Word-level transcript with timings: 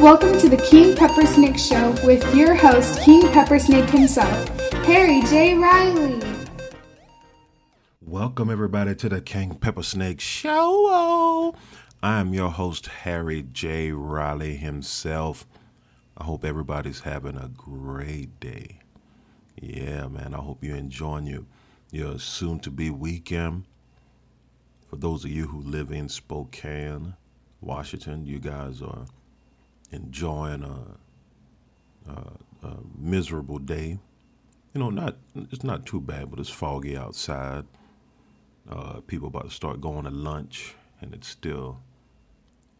Welcome 0.00 0.38
to 0.40 0.50
the 0.50 0.58
King 0.58 0.94
Peppersnake 0.94 1.58
Show 1.58 1.92
with 2.06 2.34
your 2.34 2.54
host, 2.54 3.00
King 3.00 3.22
Peppersnake 3.28 3.88
himself, 3.88 4.46
Harry 4.84 5.22
J. 5.22 5.54
Riley. 5.54 6.20
Welcome, 8.02 8.50
everybody, 8.50 8.94
to 8.94 9.08
the 9.08 9.22
King 9.22 9.54
Peppersnake 9.54 10.20
Show. 10.20 11.54
I 12.02 12.20
am 12.20 12.34
your 12.34 12.50
host, 12.50 12.88
Harry 12.88 13.46
J. 13.50 13.90
Riley 13.90 14.56
himself. 14.56 15.46
I 16.18 16.24
hope 16.24 16.44
everybody's 16.44 17.00
having 17.00 17.38
a 17.38 17.48
great 17.48 18.38
day. 18.38 18.80
Yeah, 19.58 20.08
man, 20.08 20.34
I 20.34 20.38
hope 20.38 20.62
you're 20.62 20.76
enjoying 20.76 21.26
your, 21.26 21.46
your 21.90 22.18
soon 22.18 22.60
to 22.60 22.70
be 22.70 22.90
weekend. 22.90 23.64
For 24.90 24.96
those 24.96 25.24
of 25.24 25.30
you 25.30 25.46
who 25.46 25.62
live 25.62 25.90
in 25.90 26.10
Spokane, 26.10 27.14
Washington, 27.62 28.26
you 28.26 28.38
guys 28.38 28.82
are 28.82 29.06
enjoying 29.90 30.62
a, 30.62 32.10
a, 32.10 32.66
a 32.66 32.76
miserable 32.98 33.58
day. 33.58 33.98
You 34.74 34.80
know, 34.80 34.90
not 34.90 35.16
it's 35.34 35.64
not 35.64 35.86
too 35.86 36.00
bad, 36.00 36.30
but 36.30 36.38
it's 36.38 36.50
foggy 36.50 36.96
outside. 36.96 37.64
Uh, 38.68 39.00
people 39.06 39.28
about 39.28 39.44
to 39.44 39.50
start 39.50 39.80
going 39.80 40.04
to 40.04 40.10
lunch, 40.10 40.74
and 41.00 41.14
it's 41.14 41.28
still 41.28 41.80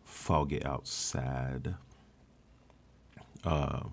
foggy 0.05 0.63
outside. 0.65 1.75
Uh, 3.45 3.85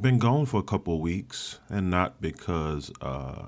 been 0.00 0.18
gone 0.18 0.46
for 0.46 0.60
a 0.60 0.62
couple 0.62 0.94
of 0.94 1.00
weeks, 1.00 1.58
and 1.68 1.90
not 1.90 2.20
because 2.20 2.90
uh, 3.00 3.46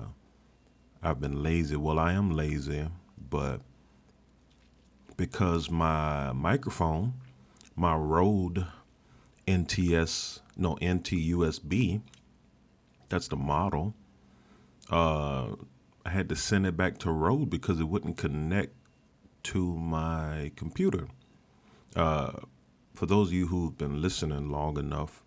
I've 1.01 1.19
been 1.21 1.41
lazy. 1.41 1.77
Well, 1.77 1.97
I 1.97 2.13
am 2.13 2.31
lazy, 2.31 2.87
but 3.29 3.61
because 5.17 5.69
my 5.69 6.31
microphone, 6.33 7.13
my 7.75 7.95
Rode 7.95 8.67
NTS, 9.47 10.39
no 10.57 10.73
NT-USB, 10.73 12.01
that's 13.09 13.27
the 13.27 13.35
model. 13.35 13.93
Uh, 14.89 15.55
I 16.05 16.09
had 16.09 16.29
to 16.29 16.35
send 16.35 16.65
it 16.65 16.75
back 16.75 16.97
to 16.99 17.11
Rode 17.11 17.49
because 17.49 17.79
it 17.79 17.85
wouldn't 17.85 18.17
connect 18.17 18.73
to 19.43 19.75
my 19.75 20.51
computer. 20.55 21.07
Uh, 21.95 22.31
for 22.93 23.05
those 23.05 23.27
of 23.27 23.33
you 23.33 23.47
who've 23.47 23.77
been 23.77 24.01
listening 24.01 24.49
long 24.49 24.77
enough, 24.77 25.23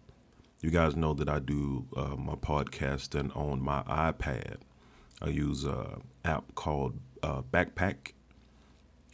you 0.61 0.71
guys 0.71 0.97
know 0.97 1.15
that 1.15 1.29
I 1.29 1.39
do 1.39 1.87
uh, 1.97 2.17
my 2.17 2.35
podcasting 2.35 3.37
on 3.37 3.63
my 3.63 3.83
iPad. 3.83 4.57
I 5.23 5.29
use 5.29 5.65
an 5.65 6.03
app 6.25 6.55
called 6.55 6.99
uh, 7.23 7.43
Backpack, 7.43 8.13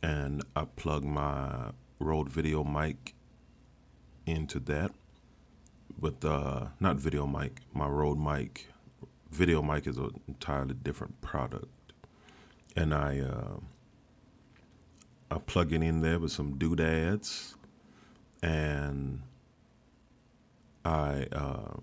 and 0.03 0.43
I 0.57 0.65
plug 0.65 1.05
my 1.05 1.71
Rode 1.99 2.29
Video 2.29 2.65
mic 2.65 3.15
into 4.27 4.59
that. 4.61 4.93
With 6.01 6.25
uh, 6.25 6.67
not 6.81 6.97
video 6.97 7.27
mic, 7.27 7.61
my 7.73 7.87
Rode 7.87 8.19
mic. 8.19 8.69
Video 9.31 9.63
mic 9.63 9.87
is 9.87 9.99
an 9.99 10.21
entirely 10.27 10.75
different 10.75 11.21
product, 11.21 11.93
and 12.77 12.93
I 12.93 13.21
uh, 13.21 13.61
I 15.31 15.39
plug 15.39 15.73
it 15.73 15.83
in 15.83 16.01
there 16.01 16.19
with 16.19 16.33
some 16.33 16.59
doodads, 16.59 17.57
and 18.43 19.23
I 20.85 21.29
uh, 21.33 21.77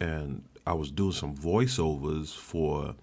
and 0.00 0.44
I 0.66 0.74
was 0.74 0.90
doing 0.90 1.12
some 1.12 1.34
voiceovers 1.34 2.34
for 2.36 2.94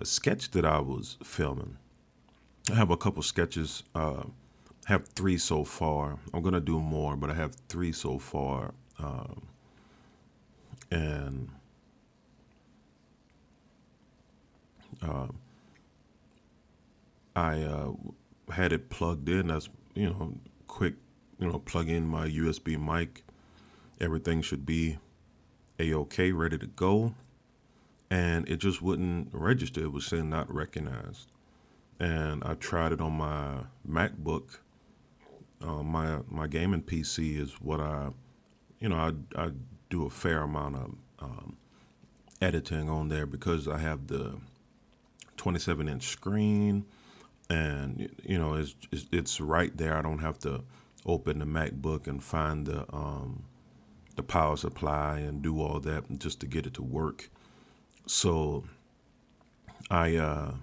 a 0.00 0.04
sketch 0.04 0.50
that 0.52 0.64
I 0.64 0.80
was 0.80 1.18
filming. 1.22 1.76
I 2.70 2.74
have 2.74 2.90
a 2.90 2.96
couple 2.96 3.22
sketches. 3.22 3.82
Uh, 3.94 4.24
have 4.86 5.06
three 5.08 5.36
so 5.36 5.62
far. 5.64 6.18
I'm 6.32 6.42
gonna 6.42 6.60
do 6.60 6.80
more, 6.80 7.16
but 7.16 7.30
I 7.30 7.34
have 7.34 7.54
three 7.68 7.92
so 7.92 8.18
far. 8.18 8.72
Um, 8.98 9.42
and 10.90 11.48
uh, 15.02 15.28
I 17.36 17.62
uh, 17.62 17.92
had 18.50 18.72
it 18.72 18.88
plugged 18.90 19.28
in. 19.28 19.50
As 19.50 19.68
you 19.94 20.10
know, 20.10 20.34
quick. 20.66 20.94
You 21.38 21.48
know, 21.48 21.58
plug 21.58 21.88
in 21.88 22.06
my 22.06 22.28
USB 22.28 22.78
mic. 22.78 23.24
Everything 23.98 24.42
should 24.42 24.66
be 24.66 24.98
a 25.78 25.94
okay, 25.94 26.32
ready 26.32 26.58
to 26.58 26.66
go. 26.66 27.14
And 28.10 28.48
it 28.48 28.56
just 28.56 28.82
wouldn't 28.82 29.28
register. 29.32 29.82
It 29.82 29.92
was 29.92 30.04
saying 30.06 30.28
not 30.30 30.52
recognized. 30.52 31.28
And 31.98 32.42
I 32.44 32.54
tried 32.54 32.92
it 32.92 33.00
on 33.00 33.12
my 33.12 33.60
MacBook. 33.88 34.58
Uh, 35.62 35.82
my 35.82 36.18
my 36.28 36.46
gaming 36.46 36.82
PC 36.82 37.38
is 37.38 37.52
what 37.60 37.80
I, 37.80 38.08
you 38.80 38.88
know, 38.88 38.96
I, 38.96 39.12
I 39.40 39.50
do 39.90 40.06
a 40.06 40.10
fair 40.10 40.42
amount 40.42 40.76
of 40.76 40.94
um, 41.20 41.56
editing 42.40 42.88
on 42.88 43.08
there 43.08 43.26
because 43.26 43.68
I 43.68 43.78
have 43.78 44.06
the 44.06 44.38
27 45.36 45.88
inch 45.88 46.06
screen 46.06 46.84
and 47.48 48.10
you 48.22 48.38
know 48.38 48.54
it's, 48.54 48.74
it's 49.10 49.40
right 49.40 49.76
there 49.76 49.96
i 49.96 50.02
don't 50.02 50.18
have 50.18 50.38
to 50.38 50.62
open 51.06 51.38
the 51.38 51.44
macbook 51.46 52.06
and 52.06 52.22
find 52.22 52.66
the 52.66 52.84
um, 52.94 53.42
the 54.16 54.22
power 54.22 54.56
supply 54.56 55.18
and 55.18 55.42
do 55.42 55.60
all 55.60 55.80
that 55.80 56.04
just 56.18 56.40
to 56.40 56.46
get 56.46 56.66
it 56.66 56.74
to 56.74 56.82
work 56.82 57.30
so 58.06 58.64
i 59.90 60.16
uh, 60.16 60.54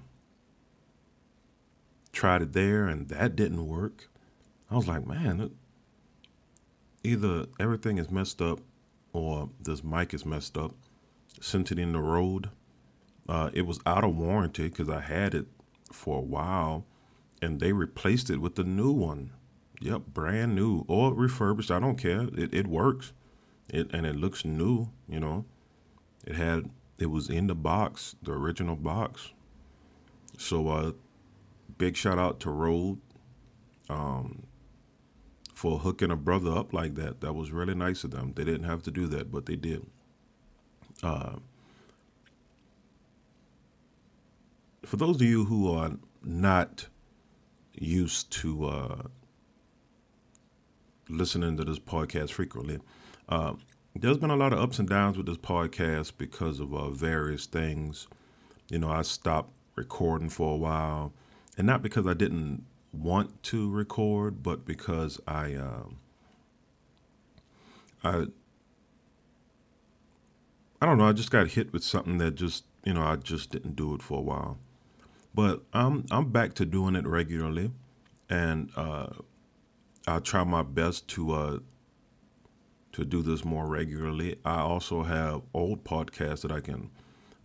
tried 2.11 2.41
it 2.41 2.53
there 2.53 2.87
and 2.87 3.09
that 3.09 3.35
didn't 3.35 3.67
work 3.67 4.09
i 4.69 4.75
was 4.75 4.87
like 4.87 5.05
man 5.05 5.39
it, 5.41 5.51
either 7.03 7.45
everything 7.59 7.97
is 7.97 8.09
messed 8.09 8.41
up 8.41 8.59
or 9.13 9.49
this 9.59 9.83
mic 9.83 10.13
is 10.13 10.25
messed 10.25 10.57
up 10.57 10.73
sent 11.39 11.71
it 11.71 11.79
in 11.79 11.93
the 11.93 11.99
Rode. 12.01 12.49
uh, 13.29 13.49
it 13.53 13.65
was 13.65 13.79
out 13.85 14.03
of 14.03 14.15
warranty 14.15 14.67
because 14.67 14.89
i 14.89 14.99
had 14.99 15.33
it 15.33 15.47
for 15.91 16.17
a 16.17 16.21
while 16.21 16.85
and 17.41 17.59
they 17.59 17.71
replaced 17.71 18.29
it 18.29 18.41
with 18.41 18.55
the 18.55 18.63
new 18.63 18.91
one. 18.91 19.31
Yep, 19.79 20.07
brand 20.07 20.55
new 20.55 20.85
or 20.87 21.13
refurbished. 21.13 21.69
I 21.69 21.79
don't 21.79 21.97
care. 21.97 22.27
It, 22.35 22.53
it 22.53 22.67
works. 22.67 23.13
It 23.69 23.91
and 23.93 24.05
it 24.05 24.15
looks 24.15 24.43
new, 24.43 24.89
you 25.07 25.19
know. 25.19 25.45
It 26.25 26.35
had 26.35 26.69
it 26.99 27.07
was 27.07 27.29
in 27.29 27.47
the 27.47 27.55
box, 27.55 28.15
the 28.21 28.31
original 28.31 28.75
box. 28.75 29.31
So 30.37 30.67
uh 30.69 30.91
big 31.77 31.95
shout 31.95 32.19
out 32.19 32.39
to 32.41 32.49
Rode 32.49 32.99
um 33.89 34.43
for 35.53 35.79
hooking 35.79 36.11
a 36.11 36.15
brother 36.15 36.51
up 36.51 36.73
like 36.73 36.95
that. 36.95 37.21
That 37.21 37.33
was 37.33 37.51
really 37.51 37.75
nice 37.75 38.03
of 38.03 38.11
them. 38.11 38.33
They 38.35 38.43
didn't 38.43 38.65
have 38.65 38.83
to 38.83 38.91
do 38.91 39.07
that, 39.07 39.31
but 39.31 39.45
they 39.45 39.55
did. 39.55 39.85
Uh 41.03 41.37
for 44.87 44.95
those 44.95 45.17
of 45.17 45.21
you 45.21 45.43
who 45.43 45.69
are 45.71 45.91
not 46.23 46.87
used 47.73 48.31
to 48.31 48.65
uh, 48.65 49.01
listening 51.09 51.57
to 51.57 51.65
this 51.65 51.77
podcast 51.77 52.31
frequently, 52.31 52.79
uh, 53.27 53.53
there's 53.99 54.17
been 54.17 54.29
a 54.29 54.35
lot 54.35 54.53
of 54.53 54.59
ups 54.59 54.79
and 54.79 54.87
downs 54.87 55.17
with 55.17 55.25
this 55.25 55.37
podcast 55.37 56.13
because 56.17 56.59
of 56.59 56.73
uh, 56.73 56.89
various 56.89 57.45
things. 57.45 58.07
You 58.69 58.79
know, 58.79 58.89
I 58.89 59.01
stopped 59.01 59.51
recording 59.75 60.29
for 60.29 60.53
a 60.53 60.57
while, 60.57 61.13
and 61.57 61.65
not 61.65 61.81
because 61.81 62.05
I 62.05 62.13
didn't 62.13 62.65
want 62.91 63.41
to 63.43 63.69
record, 63.69 64.43
but 64.43 64.65
because 64.65 65.19
I, 65.27 65.55
um, 65.55 65.97
I, 68.03 68.25
I 70.81 70.85
don't 70.85 70.97
know. 70.97 71.07
I 71.07 71.13
just 71.13 71.31
got 71.31 71.49
hit 71.49 71.73
with 71.73 71.83
something 71.83 72.17
that 72.19 72.35
just, 72.35 72.65
you 72.83 72.93
know, 72.93 73.03
I 73.03 73.15
just 73.15 73.51
didn't 73.51 73.75
do 73.75 73.95
it 73.95 74.01
for 74.01 74.19
a 74.19 74.21
while. 74.21 74.57
But 75.33 75.63
I'm 75.71 76.05
I'm 76.09 76.31
back 76.31 76.55
to 76.55 76.65
doing 76.65 76.95
it 76.95 77.05
regularly, 77.05 77.71
and 78.29 78.71
uh, 78.75 79.07
I'll 80.07 80.21
try 80.21 80.43
my 80.43 80.63
best 80.63 81.07
to 81.09 81.31
uh, 81.33 81.59
to 82.97 83.05
do 83.05 83.21
this 83.21 83.45
more 83.45 83.67
regularly. 83.67 84.39
I 84.43 84.61
also 84.61 85.03
have 85.03 85.43
old 85.53 85.83
podcasts 85.83 86.41
that 86.41 86.51
I 86.51 86.61
can 86.61 86.89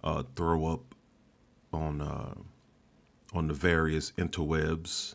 uh, 0.02 0.22
throw 0.34 0.64
up 0.64 0.94
on 1.74 2.00
uh, 2.00 2.34
on 3.34 3.48
the 3.48 3.54
various 3.54 4.12
interwebs. 4.12 5.14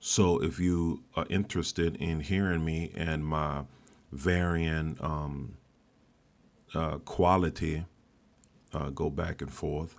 So 0.00 0.42
if 0.42 0.60
you 0.60 1.02
are 1.16 1.24
interested 1.30 1.96
in 1.96 2.20
hearing 2.20 2.62
me 2.62 2.92
and 2.94 3.24
my 3.24 3.62
varying 4.12 4.98
um, 5.00 5.56
uh, 6.74 6.98
quality, 6.98 7.86
uh, 8.74 8.90
go 8.90 9.08
back 9.08 9.40
and 9.40 9.50
forth 9.50 9.96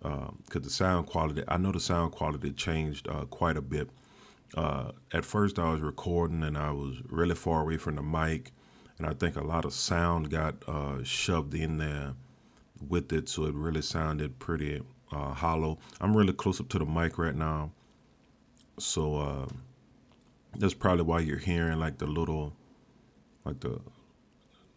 because 0.00 0.56
um, 0.56 0.62
the 0.62 0.70
sound 0.70 1.06
quality, 1.06 1.44
I 1.46 1.56
know 1.56 1.70
the 1.70 1.78
sound 1.78 2.10
quality 2.10 2.50
changed 2.50 3.06
uh, 3.06 3.26
quite 3.26 3.56
a 3.56 3.62
bit. 3.62 3.90
Uh, 4.56 4.90
at 5.12 5.24
first, 5.24 5.60
I 5.60 5.70
was 5.70 5.80
recording 5.80 6.42
and 6.42 6.58
I 6.58 6.72
was 6.72 6.96
really 7.08 7.36
far 7.36 7.60
away 7.60 7.76
from 7.76 7.94
the 7.94 8.02
mic, 8.02 8.50
and 9.02 9.10
I 9.10 9.14
think 9.14 9.34
a 9.34 9.42
lot 9.42 9.64
of 9.64 9.72
sound 9.72 10.30
got 10.30 10.54
uh, 10.68 11.02
shoved 11.02 11.54
in 11.54 11.78
there 11.78 12.14
with 12.88 13.12
it, 13.12 13.28
so 13.28 13.46
it 13.46 13.54
really 13.54 13.82
sounded 13.82 14.38
pretty 14.38 14.80
uh, 15.10 15.34
hollow. 15.34 15.78
I'm 16.00 16.16
really 16.16 16.32
close 16.32 16.60
up 16.60 16.68
to 16.68 16.78
the 16.78 16.84
mic 16.84 17.18
right 17.18 17.34
now, 17.34 17.72
So 18.78 19.16
uh, 19.16 19.46
that's 20.56 20.74
probably 20.74 21.04
why 21.04 21.20
you're 21.20 21.38
hearing 21.38 21.80
like 21.80 21.98
the 21.98 22.06
little, 22.06 22.52
like 23.44 23.58
the, 23.60 23.80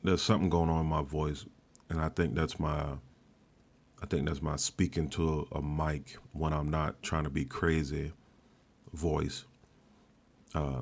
there's 0.03 0.23
something 0.23 0.49
going 0.49 0.69
on 0.69 0.81
in 0.81 0.87
my 0.87 1.03
voice, 1.03 1.45
and 1.89 2.01
I 2.01 2.09
think 2.09 2.33
that's 2.33 2.59
my, 2.59 2.93
I 4.01 4.05
think 4.09 4.27
that's 4.27 4.41
my 4.41 4.55
speaking 4.55 5.07
to 5.09 5.47
a 5.51 5.61
mic 5.61 6.17
when 6.33 6.51
I'm 6.51 6.71
not 6.71 7.01
trying 7.03 7.25
to 7.25 7.29
be 7.29 7.45
crazy 7.45 8.11
voice. 8.91 9.45
Uh, 10.55 10.81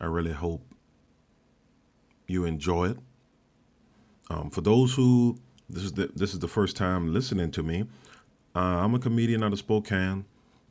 I 0.00 0.06
really 0.06 0.32
hope 0.32 0.69
you 2.30 2.44
enjoy 2.44 2.90
it. 2.90 2.98
Um, 4.30 4.50
for 4.50 4.60
those 4.60 4.94
who 4.94 5.38
this 5.68 5.84
is 5.84 5.92
the 5.92 6.10
this 6.14 6.32
is 6.32 6.38
the 6.38 6.48
first 6.48 6.76
time 6.76 7.12
listening 7.12 7.50
to 7.52 7.62
me, 7.62 7.84
uh, 8.54 8.58
I'm 8.58 8.94
a 8.94 8.98
comedian 8.98 9.42
out 9.42 9.52
of 9.52 9.58
Spokane, 9.58 10.24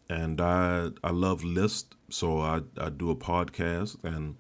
and 0.09 0.39
I 0.41 0.89
I 1.03 1.11
love 1.11 1.44
lists, 1.44 1.95
so 2.09 2.39
I, 2.39 2.61
I 2.77 2.89
do 2.89 3.11
a 3.11 3.15
podcast 3.15 4.03
and 4.03 4.35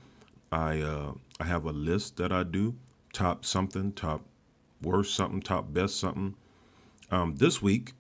I 0.51 0.81
uh, 0.81 1.13
I 1.39 1.45
have 1.45 1.65
a 1.65 1.71
list 1.71 2.17
that 2.17 2.31
I 2.31 2.43
do 2.43 2.75
top 3.13 3.45
something, 3.45 3.91
top 3.93 4.25
worst 4.81 5.15
something, 5.15 5.41
top 5.41 5.73
best 5.73 5.99
something. 5.99 6.35
Um, 7.11 7.35
this 7.35 7.61
week, 7.61 7.93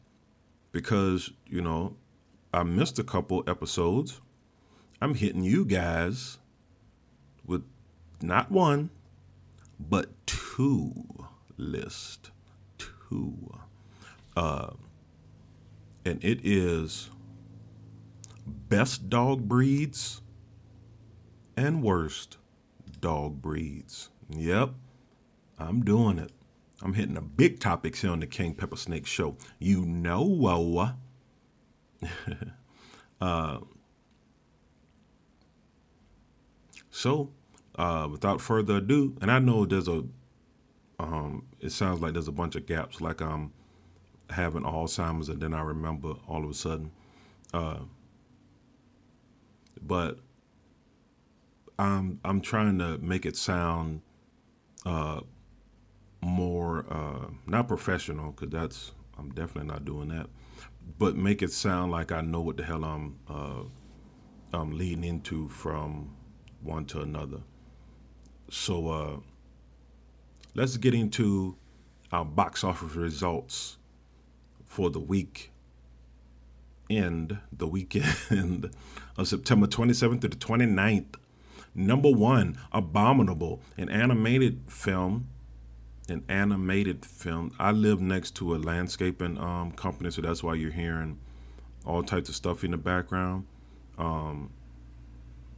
because 0.71 1.31
you 1.47 1.61
know 1.61 1.95
I 2.53 2.63
missed 2.63 2.99
a 2.99 3.03
couple 3.03 3.43
episodes, 3.47 4.21
I'm 5.01 5.15
hitting 5.15 5.43
you 5.43 5.65
guys 5.65 6.37
with 7.45 7.63
not 8.21 8.51
one, 8.51 8.89
but 9.79 10.09
two 10.25 10.93
list. 11.57 12.31
Two. 12.77 13.53
Uh, 14.35 14.71
and 16.05 16.23
it 16.23 16.39
is 16.43 17.09
best 18.45 19.09
dog 19.09 19.47
breeds 19.47 20.21
and 21.55 21.83
worst 21.83 22.37
dog 22.99 23.41
breeds. 23.41 24.09
Yep, 24.29 24.73
I'm 25.57 25.83
doing 25.83 26.19
it. 26.19 26.31
I'm 26.81 26.93
hitting 26.93 27.15
the 27.15 27.21
big 27.21 27.59
topics 27.59 28.01
here 28.01 28.11
on 28.11 28.21
the 28.21 28.27
King 28.27 28.55
Peppersnake 28.55 29.05
Show. 29.05 29.35
You 29.59 29.85
know, 29.85 30.23
uh, 33.21 33.59
so 36.89 37.31
uh, 37.79 38.07
without 38.11 38.41
further 38.41 38.75
ado, 38.75 39.15
and 39.21 39.31
I 39.31 39.39
know 39.39 39.65
there's 39.65 39.87
a, 39.87 40.03
um, 40.99 41.45
it 41.61 41.71
sounds 41.71 42.01
like 42.01 42.11
there's 42.13 42.27
a 42.27 42.33
bunch 42.33 42.55
of 42.55 42.65
gaps, 42.65 42.99
like 42.99 43.21
I'm 43.21 43.53
having 44.29 44.63
Alzheimer's, 44.63 45.29
and 45.29 45.41
then 45.41 45.53
I 45.53 45.61
remember 45.61 46.15
all 46.27 46.43
of 46.43 46.49
a 46.49 46.53
sudden. 46.53 46.91
Uh, 47.53 47.79
but 49.81 50.19
I'm 51.79 52.19
I'm 52.25 52.41
trying 52.41 52.77
to 52.79 52.97
make 52.97 53.25
it 53.25 53.37
sound 53.37 54.01
uh, 54.85 55.21
more 56.21 56.85
uh, 56.91 57.27
not 57.47 57.69
professional, 57.69 58.31
because 58.31 58.49
that's 58.49 58.91
I'm 59.17 59.29
definitely 59.29 59.71
not 59.71 59.85
doing 59.85 60.09
that, 60.09 60.27
but 60.97 61.15
make 61.15 61.41
it 61.41 61.53
sound 61.53 61.93
like 61.93 62.11
I 62.11 62.19
know 62.19 62.41
what 62.41 62.57
the 62.57 62.63
hell 62.63 62.83
I'm 62.83 63.19
uh, 63.29 63.63
I'm 64.51 64.77
leading 64.77 65.05
into 65.05 65.47
from 65.47 66.15
one 66.61 66.83
to 66.87 66.99
another. 66.99 67.39
So 68.51 68.89
uh, 68.89 69.17
let's 70.55 70.77
get 70.77 70.93
into 70.93 71.55
our 72.11 72.25
box 72.25 72.63
office 72.63 72.95
results 72.95 73.77
for 74.65 74.89
the 74.89 74.99
week 74.99 75.51
end, 76.89 77.37
the 77.51 77.67
weekend 77.67 78.71
of 79.17 79.27
September 79.27 79.67
27th 79.67 80.21
to 80.21 80.27
the 80.27 80.35
29th. 80.35 81.15
Number 81.75 82.09
one, 82.09 82.57
Abominable, 82.71 83.61
an 83.77 83.89
animated 83.89 84.61
film. 84.67 85.27
An 86.07 86.23
animated 86.27 87.05
film. 87.05 87.53
I 87.59 87.71
live 87.71 88.01
next 88.01 88.35
to 88.37 88.55
a 88.55 88.57
landscaping 88.57 89.37
um, 89.37 89.71
company, 89.73 90.09
so 90.09 90.23
that's 90.23 90.41
why 90.41 90.55
you're 90.55 90.71
hearing 90.71 91.19
all 91.85 92.01
types 92.01 92.29
of 92.29 92.35
stuff 92.35 92.63
in 92.63 92.71
the 92.71 92.77
background. 92.77 93.45
Um, 93.99 94.49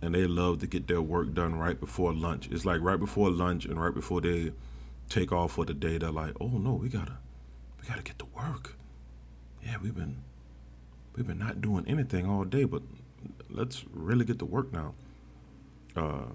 and 0.01 0.15
they 0.15 0.25
love 0.25 0.59
to 0.59 0.67
get 0.67 0.87
their 0.87 1.01
work 1.01 1.33
done 1.33 1.55
right 1.55 1.79
before 1.79 2.13
lunch. 2.13 2.49
It's 2.51 2.65
like 2.65 2.81
right 2.81 2.99
before 2.99 3.29
lunch 3.29 3.65
and 3.65 3.81
right 3.81 3.93
before 3.93 4.21
they 4.21 4.51
take 5.09 5.31
off 5.31 5.53
for 5.53 5.65
the 5.65 5.73
day. 5.73 5.97
They're 5.97 6.11
like, 6.11 6.33
"Oh 6.41 6.47
no, 6.47 6.73
we 6.73 6.89
gotta, 6.89 7.17
we 7.79 7.87
gotta 7.87 8.01
get 8.01 8.17
to 8.19 8.25
work." 8.25 8.75
Yeah, 9.63 9.77
we've 9.81 9.95
been, 9.95 10.23
we've 11.15 11.27
been 11.27 11.37
not 11.37 11.61
doing 11.61 11.85
anything 11.87 12.25
all 12.25 12.43
day, 12.45 12.63
but 12.63 12.81
let's 13.49 13.85
really 13.93 14.25
get 14.25 14.39
to 14.39 14.45
work 14.45 14.73
now. 14.73 14.95
Uh, 15.95 16.31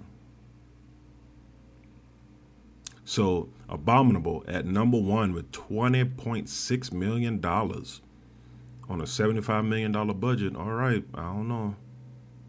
so 3.03 3.49
abominable 3.67 4.45
at 4.47 4.65
number 4.65 4.97
one 4.97 5.33
with 5.33 5.51
twenty 5.51 6.05
point 6.05 6.47
six 6.47 6.91
million 6.93 7.41
dollars 7.41 8.01
on 8.87 9.01
a 9.01 9.07
seventy 9.07 9.41
five 9.41 9.65
million 9.65 9.91
dollar 9.91 10.13
budget. 10.13 10.55
All 10.55 10.71
right, 10.71 11.03
I 11.13 11.23
don't 11.23 11.49
know 11.49 11.75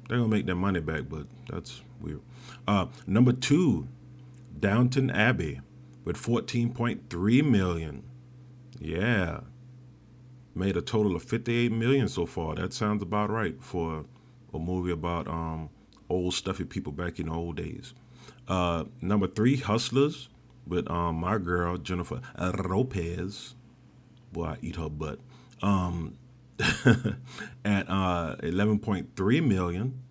they're 0.09 0.19
gonna 0.19 0.29
make 0.29 0.47
their 0.47 0.55
money 0.55 0.81
back, 0.81 1.03
but 1.09 1.27
that's 1.51 1.83
weird. 2.01 2.21
Uh, 2.67 2.87
number 3.07 3.33
two, 3.33 3.89
Downton 4.59 5.11
Abbey 5.11 5.61
with 6.05 6.17
14.3 6.17 7.45
million. 7.45 8.03
Yeah, 8.81 9.41
made 10.55 10.77
a 10.77 10.83
total 10.83 11.15
of 11.17 11.23
58 11.23 11.73
million 11.73 12.09
so 12.09 12.27
far. 12.27 12.55
That 12.55 12.73
sounds 12.73 13.03
about 13.03 13.31
right 13.31 13.61
for 13.63 14.05
a 14.55 14.59
movie 14.59 14.93
about 14.93 15.29
um, 15.29 15.71
old 16.09 16.35
stuffy 16.35 16.65
people 16.65 16.93
back 16.93 17.19
in 17.19 17.27
the 17.27 17.33
old 17.33 17.57
days. 17.57 17.95
Uh, 18.47 18.85
number 19.01 19.27
three, 19.27 19.57
Hustlers 19.57 20.29
with 20.67 20.91
um, 20.91 21.17
my 21.17 21.39
girl 21.39 21.77
Jennifer 21.77 22.21
Lopez. 22.39 23.55
Boy, 24.33 24.45
I 24.45 24.57
eat 24.63 24.77
her 24.77 24.89
butt. 24.89 25.19
Um, 25.63 26.17
at 27.65 27.89
uh, 27.89 28.37
11.3 28.43 29.47
million. 29.47 30.03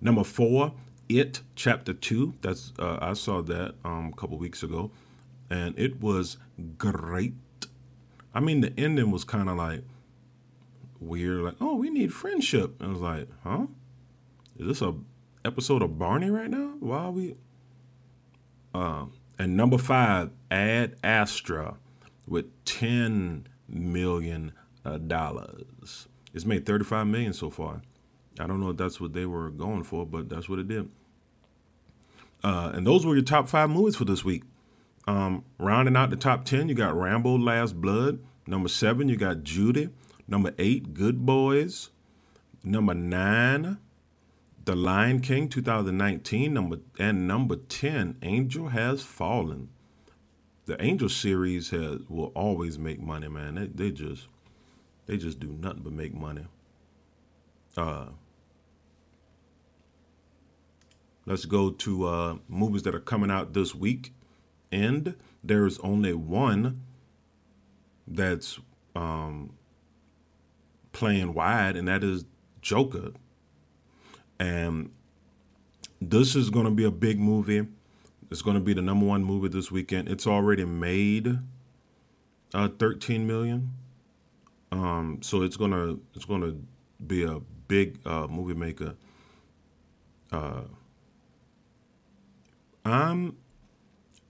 Number 0.00 0.24
four, 0.24 0.74
It 1.08 1.42
Chapter 1.56 1.92
Two. 1.92 2.34
That's 2.40 2.72
uh, 2.78 2.98
I 3.00 3.14
saw 3.14 3.42
that 3.42 3.74
um, 3.84 4.12
a 4.12 4.16
couple 4.20 4.38
weeks 4.38 4.62
ago, 4.62 4.90
and 5.50 5.78
it 5.78 6.00
was 6.00 6.36
great. 6.76 7.34
I 8.34 8.40
mean, 8.40 8.60
the 8.60 8.72
ending 8.78 9.10
was 9.10 9.24
kind 9.24 9.48
of 9.48 9.56
like 9.56 9.82
weird. 11.00 11.42
Like, 11.42 11.56
oh, 11.60 11.74
we 11.74 11.90
need 11.90 12.12
friendship. 12.12 12.80
And 12.80 12.90
I 12.90 12.92
was 12.92 13.02
like, 13.02 13.28
huh? 13.42 13.66
Is 14.58 14.66
this 14.66 14.82
a 14.82 14.94
episode 15.44 15.82
of 15.82 15.98
Barney 15.98 16.30
right 16.30 16.50
now? 16.50 16.74
Why 16.80 16.98
are 16.98 17.10
we? 17.10 17.36
Um, 18.74 19.12
and 19.38 19.56
number 19.56 19.78
five, 19.78 20.30
Ad 20.50 20.96
Astra 21.02 21.76
with 22.26 22.46
10 22.64 23.46
million 23.68 24.52
uh, 24.52 24.67
dollars. 24.96 26.08
It's 26.32 26.44
made 26.46 26.64
35 26.64 27.06
million 27.06 27.32
so 27.32 27.50
far. 27.50 27.82
I 28.40 28.46
don't 28.46 28.60
know 28.60 28.70
if 28.70 28.76
that's 28.76 29.00
what 29.00 29.12
they 29.12 29.26
were 29.26 29.50
going 29.50 29.82
for, 29.82 30.06
but 30.06 30.28
that's 30.28 30.48
what 30.48 30.58
it 30.58 30.68
did. 30.68 30.88
Uh, 32.42 32.70
and 32.74 32.86
those 32.86 33.04
were 33.04 33.14
your 33.14 33.24
top 33.24 33.48
five 33.48 33.68
movies 33.68 33.96
for 33.96 34.04
this 34.04 34.24
week. 34.24 34.44
Um, 35.06 35.44
rounding 35.58 35.96
out 35.96 36.10
the 36.10 36.16
top 36.16 36.44
10, 36.44 36.68
you 36.68 36.74
got 36.74 36.96
Rambo 36.96 37.36
Last 37.36 37.80
Blood. 37.80 38.20
Number 38.46 38.68
seven, 38.68 39.08
you 39.08 39.16
got 39.16 39.42
Judy. 39.42 39.90
Number 40.28 40.54
eight, 40.58 40.94
Good 40.94 41.24
Boys. 41.26 41.90
Number 42.62 42.94
nine, 42.94 43.78
The 44.64 44.76
Lion 44.76 45.20
King 45.20 45.48
2019. 45.48 46.52
Number 46.52 46.78
and 46.98 47.26
number 47.26 47.56
10, 47.56 48.18
Angel 48.22 48.68
Has 48.68 49.02
Fallen. 49.02 49.70
The 50.66 50.80
Angel 50.84 51.08
series 51.08 51.70
has 51.70 52.00
will 52.10 52.30
always 52.34 52.78
make 52.78 53.00
money, 53.00 53.28
man. 53.28 53.54
They, 53.54 53.66
they 53.66 53.90
just 53.90 54.28
they 55.08 55.16
just 55.16 55.40
do 55.40 55.48
nothing 55.48 55.80
but 55.82 55.92
make 55.92 56.14
money. 56.14 56.44
Uh, 57.76 58.08
let's 61.24 61.46
go 61.46 61.70
to 61.70 62.06
uh, 62.06 62.36
movies 62.46 62.82
that 62.82 62.94
are 62.94 63.00
coming 63.00 63.30
out 63.30 63.54
this 63.54 63.74
week. 63.74 64.12
And 64.70 65.16
there's 65.42 65.78
only 65.78 66.12
one 66.12 66.82
that's 68.06 68.60
um, 68.94 69.54
playing 70.92 71.32
wide, 71.32 71.74
and 71.74 71.88
that 71.88 72.04
is 72.04 72.26
Joker. 72.60 73.12
And 74.38 74.90
this 76.02 76.36
is 76.36 76.50
going 76.50 76.66
to 76.66 76.70
be 76.70 76.84
a 76.84 76.90
big 76.90 77.18
movie. 77.18 77.66
It's 78.30 78.42
going 78.42 78.56
to 78.56 78.62
be 78.62 78.74
the 78.74 78.82
number 78.82 79.06
one 79.06 79.24
movie 79.24 79.48
this 79.48 79.70
weekend. 79.70 80.10
It's 80.10 80.26
already 80.26 80.66
made 80.66 81.38
uh, 82.52 82.68
13 82.78 83.26
million. 83.26 83.72
Um, 84.70 85.18
so 85.22 85.42
it's 85.42 85.56
gonna 85.56 85.96
it's 86.14 86.24
gonna 86.24 86.54
be 87.06 87.24
a 87.24 87.40
big 87.68 87.98
uh, 88.06 88.26
movie 88.26 88.54
maker. 88.54 88.94
Uh, 90.30 90.62
I'm, 92.84 93.36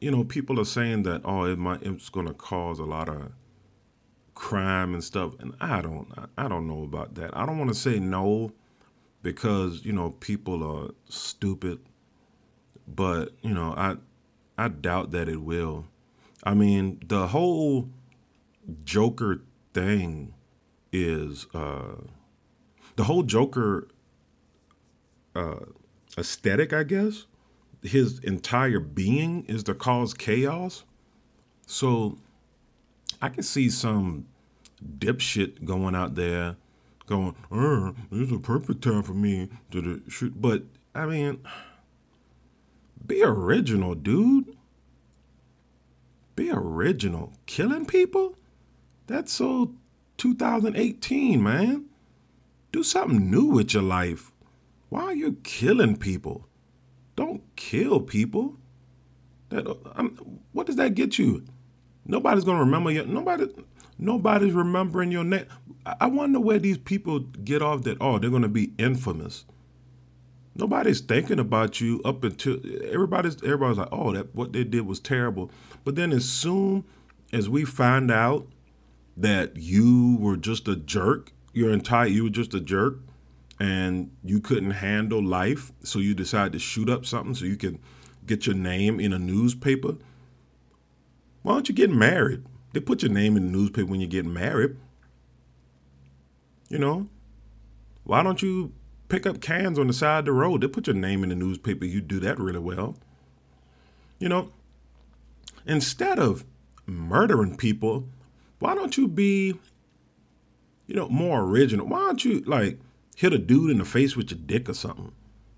you 0.00 0.11
know, 0.11 0.25
people 0.25 0.61
are 0.61 0.64
saying 0.64 1.02
that 1.04 1.23
oh, 1.25 1.45
it 1.45 1.59
might 1.59 1.83
it's 1.83 2.09
gonna 2.09 2.35
cause 2.35 2.78
a 2.78 2.85
lot 2.85 3.09
of 3.09 3.33
crime 4.35 4.95
and 4.95 5.02
stuff. 5.02 5.33
And 5.40 5.54
I 5.61 5.83
don't, 5.83 6.09
I 6.37 6.49
don't 6.49 6.68
know 6.68 6.85
about 6.85 7.16
that. 7.16 7.37
I 7.37 7.45
don't 7.45 7.59
want 7.59 7.71
to 7.71 7.76
say 7.76 7.99
no 7.99 8.52
because 9.23 9.85
you 9.85 9.92
know 9.92 10.11
people 10.11 10.62
are 10.62 10.95
stupid, 11.09 11.80
but 12.87 13.33
you 13.42 13.52
know 13.52 13.75
I, 13.76 13.97
I 14.57 14.68
doubt 14.68 15.11
that 15.12 15.28
it 15.28 15.42
will. 15.42 15.87
I 16.45 16.54
mean, 16.54 17.00
the 17.07 17.26
whole 17.28 17.88
Joker 18.85 19.42
thing 19.73 20.35
is 20.93 21.47
uh, 21.55 21.97
the 22.97 23.05
whole 23.05 23.23
Joker 23.23 23.89
uh, 25.35 25.67
aesthetic, 26.17 26.73
I 26.73 26.83
guess. 26.83 27.27
His 27.83 28.19
entire 28.21 28.81
being 28.81 29.45
is 29.45 29.63
to 29.65 29.75
cause 29.75 30.15
chaos. 30.15 30.85
So 31.67 32.19
I 33.23 33.29
can 33.29 33.43
see 33.43 33.71
some 33.71 34.27
dipshit 34.99 35.65
going 35.65 35.95
out 35.95 36.15
there 36.15 36.57
going, 37.07 37.35
uh, 37.51 37.93
this 38.11 38.29
is 38.29 38.33
a 38.33 38.39
perfect 38.39 38.83
time 38.83 39.03
for 39.03 39.15
me 39.15 39.49
to 39.71 40.03
shoot. 40.09 40.41
But 40.41 40.65
I 40.95 41.07
mean, 41.07 41.41
be 43.07 43.23
original, 43.23 43.95
dude. 43.95 44.57
Be 46.37 46.51
original. 46.51 47.33
Killing 47.47 47.87
people? 47.87 48.37
That's 49.09 49.33
so 49.33 49.73
2018, 50.19 51.43
man. 51.43 51.87
Do 52.73 52.83
something 52.83 53.31
new 53.31 53.47
with 53.47 53.73
your 53.73 53.83
life. 53.83 54.33
Why 54.91 55.03
are 55.03 55.15
you 55.15 55.38
killing 55.43 55.97
people? 55.97 56.47
Don't 57.17 57.43
kill 57.57 58.00
people. 58.00 58.57
That 59.49 59.67
um, 59.97 60.41
what 60.53 60.67
does 60.67 60.77
that 60.77 60.95
get 60.95 61.19
you? 61.19 61.45
Nobody's 62.05 62.45
gonna 62.45 62.61
remember 62.61 62.91
you. 62.91 63.05
Nobody, 63.07 63.47
nobody's 63.99 64.53
remembering 64.53 65.11
your 65.11 65.25
name. 65.25 65.47
I 66.00 66.07
wonder 66.07 66.38
where 66.38 66.59
these 66.59 66.79
people 66.79 67.21
get 67.21 67.62
off 67.62 67.83
that. 67.85 67.97
Oh, 68.00 68.19
they're 68.19 68.31
gonna 68.31 68.49
be 68.49 68.73
infamous. 68.79 69.47
Nobody's 70.55 71.00
thinking 71.00 71.38
about 71.38 71.81
you 71.81 72.03
up 72.05 72.25
until 72.25 72.59
everybody's 72.85 73.43
everybody's 73.43 73.79
like, 73.79 73.88
oh, 73.91 74.12
that 74.12 74.35
what 74.35 74.53
they 74.53 74.65
did 74.65 74.87
was 74.87 75.00
terrible. 75.00 75.50
But 75.85 75.97
then 75.97 76.12
as 76.12 76.29
soon 76.29 76.85
as 77.33 77.49
we 77.49 77.65
find 77.65 78.11
out 78.11 78.47
that 79.19 79.57
you 79.57 80.17
were 80.21 80.37
just 80.37 80.69
a 80.69 80.77
jerk, 80.77 81.33
your 81.53 81.73
entire 81.73 82.07
you 82.07 82.25
were 82.25 82.31
just 82.31 82.55
a 82.55 82.61
jerk, 82.61 83.01
and 83.59 84.13
you 84.23 84.41
couldn't 84.41 84.71
handle 84.71 85.23
life, 85.23 85.73
so 85.83 85.99
you 85.99 86.15
decided 86.15 86.53
to 86.53 86.59
shoot 86.61 86.89
up 86.89 87.05
something 87.05 87.35
so 87.35 87.45
you 87.45 87.57
can 87.57 87.81
get 88.27 88.47
your 88.47 88.55
name 88.55 89.01
in 89.01 89.13
a 89.13 89.19
newspaper. 89.19 89.97
Why 91.43 91.55
don't 91.55 91.69
you 91.69 91.75
get 91.75 91.91
married? 91.91 92.45
They 92.73 92.81
put 92.81 93.03
your 93.03 93.11
name 93.11 93.37
in 93.37 93.47
the 93.47 93.59
newspaper 93.59 93.91
when 93.91 94.01
you 94.01 94.07
get 94.07 94.25
married. 94.25 94.77
You 96.69 96.79
know, 96.79 97.09
why 98.05 98.23
don't 98.23 98.41
you 98.41 98.73
pick 99.09 99.27
up 99.27 99.41
cans 99.41 99.79
on 99.79 99.89
the 99.89 99.93
side 99.93 100.21
of 100.21 100.25
the 100.27 100.33
road? 100.33 100.61
They 100.61 100.69
put 100.69 100.87
your 100.87 100.95
name 100.95 101.25
in 101.25 101.31
the 101.31 101.35
newspaper. 101.35 101.87
You 101.87 102.01
do 102.01 102.21
that 102.21 102.39
really 102.39 102.59
well. 102.61 102.97
You 104.21 104.29
know, 104.29 104.53
instead 105.67 106.19
of 106.21 106.45
murdering 106.87 107.57
people, 107.57 108.09
why 108.59 108.75
don't 108.75 108.97
you 108.97 109.09
be, 109.09 109.55
you 110.87 110.95
know, 110.95 111.09
more 111.09 111.43
original? 111.43 111.87
Why 111.87 111.99
don't 112.00 112.25
you 112.25 112.41
like 112.41 112.79
hit 113.17 113.33
a 113.33 113.38
dude 113.38 113.71
in 113.71 113.79
the 113.79 113.85
face 113.85 114.17
with 114.17 114.31
your 114.31 114.41
dick 114.45 114.69
or 114.69 114.75
something? 114.75 115.12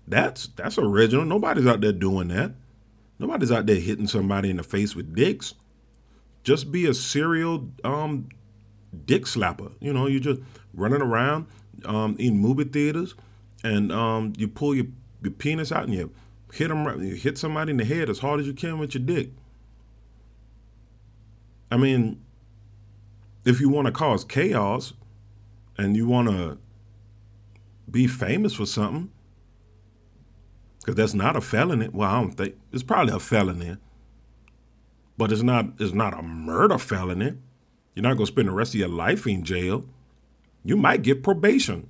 That's 0.07 0.47
that's 0.55 0.77
original. 0.77 1.25
Nobody's 1.25 1.67
out 1.67 1.81
there 1.81 1.93
doing 1.93 2.29
that. 2.29 2.53
Nobody's 3.19 3.51
out 3.51 3.65
there 3.65 3.75
hitting 3.75 4.07
somebody 4.07 4.49
in 4.49 4.57
the 4.57 4.63
face 4.63 4.95
with 4.95 5.15
dicks. 5.15 5.53
Just 6.43 6.71
be 6.71 6.87
a 6.87 6.93
serial 6.93 7.69
um, 7.83 8.29
dick 9.05 9.25
slapper. 9.25 9.71
You 9.79 9.93
know, 9.93 10.07
you 10.07 10.19
just 10.19 10.41
running 10.73 11.01
around 11.01 11.45
um, 11.85 12.15
in 12.17 12.39
movie 12.39 12.63
theaters, 12.63 13.13
and 13.63 13.91
um, 13.91 14.33
you 14.37 14.47
pull 14.47 14.73
your, 14.73 14.87
your 15.21 15.31
penis 15.31 15.71
out 15.71 15.83
and 15.83 15.93
you 15.93 16.11
hit 16.51 16.69
them, 16.69 17.03
you 17.03 17.15
hit 17.15 17.37
somebody 17.37 17.71
in 17.71 17.77
the 17.77 17.85
head 17.85 18.09
as 18.09 18.19
hard 18.19 18.39
as 18.39 18.47
you 18.47 18.53
can 18.53 18.79
with 18.79 18.95
your 18.95 19.03
dick. 19.03 19.29
I 21.71 21.77
mean, 21.77 22.21
if 23.45 23.59
you 23.59 23.69
want 23.69 23.87
to 23.87 23.91
cause 23.91 24.23
chaos 24.23 24.93
and 25.77 25.95
you 25.95 26.07
want 26.07 26.29
to 26.29 26.57
be 27.89 28.07
famous 28.07 28.53
for 28.53 28.65
something, 28.65 29.11
because 30.79 30.95
that's 30.95 31.13
not 31.13 31.35
a 31.35 31.41
felony. 31.41 31.89
Well, 31.91 32.09
I 32.09 32.21
don't 32.21 32.31
think 32.31 32.55
it's 32.71 32.83
probably 32.83 33.13
a 33.13 33.19
felony, 33.19 33.77
but 35.17 35.31
it's 35.31 35.43
not. 35.43 35.65
It's 35.79 35.93
not 35.93 36.17
a 36.17 36.21
murder 36.21 36.77
felony. 36.77 37.37
You're 37.93 38.03
not 38.03 38.15
gonna 38.15 38.27
spend 38.27 38.47
the 38.47 38.53
rest 38.53 38.73
of 38.73 38.79
your 38.79 38.89
life 38.89 39.27
in 39.27 39.43
jail. 39.43 39.85
You 40.63 40.77
might 40.77 41.01
get 41.01 41.23
probation. 41.23 41.89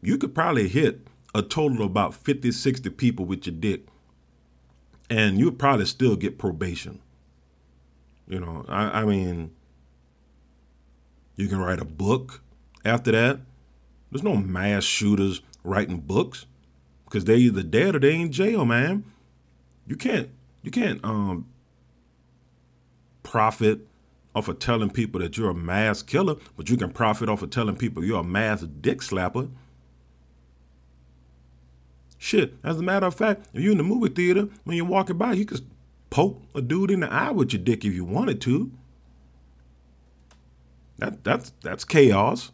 You 0.00 0.18
could 0.18 0.34
probably 0.34 0.68
hit 0.68 1.06
a 1.34 1.42
total 1.42 1.78
of 1.78 1.90
about 1.90 2.14
50, 2.14 2.52
60 2.52 2.90
people 2.90 3.24
with 3.24 3.46
your 3.46 3.54
dick, 3.56 3.86
and 5.10 5.38
you'd 5.38 5.58
probably 5.58 5.86
still 5.86 6.16
get 6.16 6.38
probation. 6.38 7.00
You 8.28 8.40
know, 8.40 8.64
I, 8.68 9.02
I 9.02 9.04
mean, 9.04 9.50
you 11.38 11.46
can 11.46 11.60
write 11.60 11.80
a 11.80 11.84
book 11.84 12.42
after 12.84 13.12
that. 13.12 13.40
There's 14.10 14.24
no 14.24 14.36
mass 14.36 14.82
shooters 14.82 15.40
writing 15.62 16.00
books 16.00 16.46
because 17.04 17.24
they're 17.24 17.36
either 17.36 17.62
dead 17.62 17.94
or 17.94 18.00
they 18.00 18.20
in 18.20 18.32
jail, 18.32 18.64
man. 18.64 19.04
You 19.86 19.96
can't 19.96 20.30
you 20.62 20.70
can't 20.70 21.02
um 21.04 21.46
profit 23.22 23.86
off 24.34 24.48
of 24.48 24.58
telling 24.58 24.90
people 24.90 25.20
that 25.20 25.38
you're 25.38 25.50
a 25.50 25.54
mass 25.54 26.02
killer, 26.02 26.36
but 26.56 26.68
you 26.68 26.76
can 26.76 26.90
profit 26.90 27.28
off 27.28 27.42
of 27.42 27.50
telling 27.50 27.76
people 27.76 28.04
you're 28.04 28.20
a 28.20 28.24
mass 28.24 28.62
dick 28.62 28.98
slapper. 28.98 29.48
Shit, 32.18 32.54
as 32.64 32.78
a 32.78 32.82
matter 32.82 33.06
of 33.06 33.14
fact, 33.14 33.46
if 33.54 33.62
you're 33.62 33.72
in 33.72 33.78
the 33.78 33.84
movie 33.84 34.12
theater, 34.12 34.48
when 34.64 34.76
you're 34.76 34.84
walking 34.84 35.16
by, 35.16 35.34
you 35.34 35.44
could 35.44 35.64
poke 36.10 36.42
a 36.56 36.60
dude 36.60 36.90
in 36.90 37.00
the 37.00 37.12
eye 37.12 37.30
with 37.30 37.52
your 37.52 37.62
dick 37.62 37.84
if 37.84 37.94
you 37.94 38.04
wanted 38.04 38.40
to. 38.40 38.72
That 40.98 41.24
that's 41.24 41.52
that's 41.62 41.84
chaos. 41.84 42.52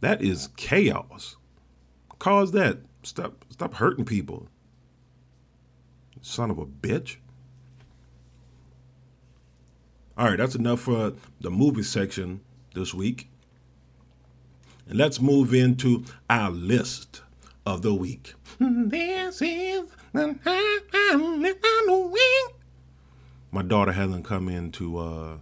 That 0.00 0.22
is 0.22 0.48
chaos. 0.56 1.36
Cause 2.18 2.52
that. 2.52 2.78
Stop 3.02 3.44
stop 3.50 3.74
hurting 3.74 4.04
people. 4.04 4.48
Son 6.20 6.50
of 6.50 6.58
a 6.58 6.66
bitch. 6.66 7.16
All 10.16 10.26
right, 10.28 10.38
that's 10.38 10.54
enough 10.54 10.80
for 10.80 11.14
the 11.40 11.50
movie 11.50 11.82
section 11.82 12.42
this 12.74 12.94
week. 12.94 13.28
And 14.88 14.98
let's 14.98 15.20
move 15.20 15.54
into 15.54 16.04
our 16.28 16.50
list 16.50 17.22
of 17.64 17.82
the 17.82 17.94
week. 17.94 18.34
This 18.60 19.40
is 19.42 19.88
the 20.12 20.30
week. 22.12 22.56
My 23.50 23.62
daughter 23.62 23.92
hasn't 23.92 24.24
come 24.24 24.48
in 24.48 24.70
to 24.72 24.98
uh, 24.98 25.36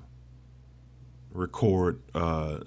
record 1.32 2.00
uh, 2.14 2.58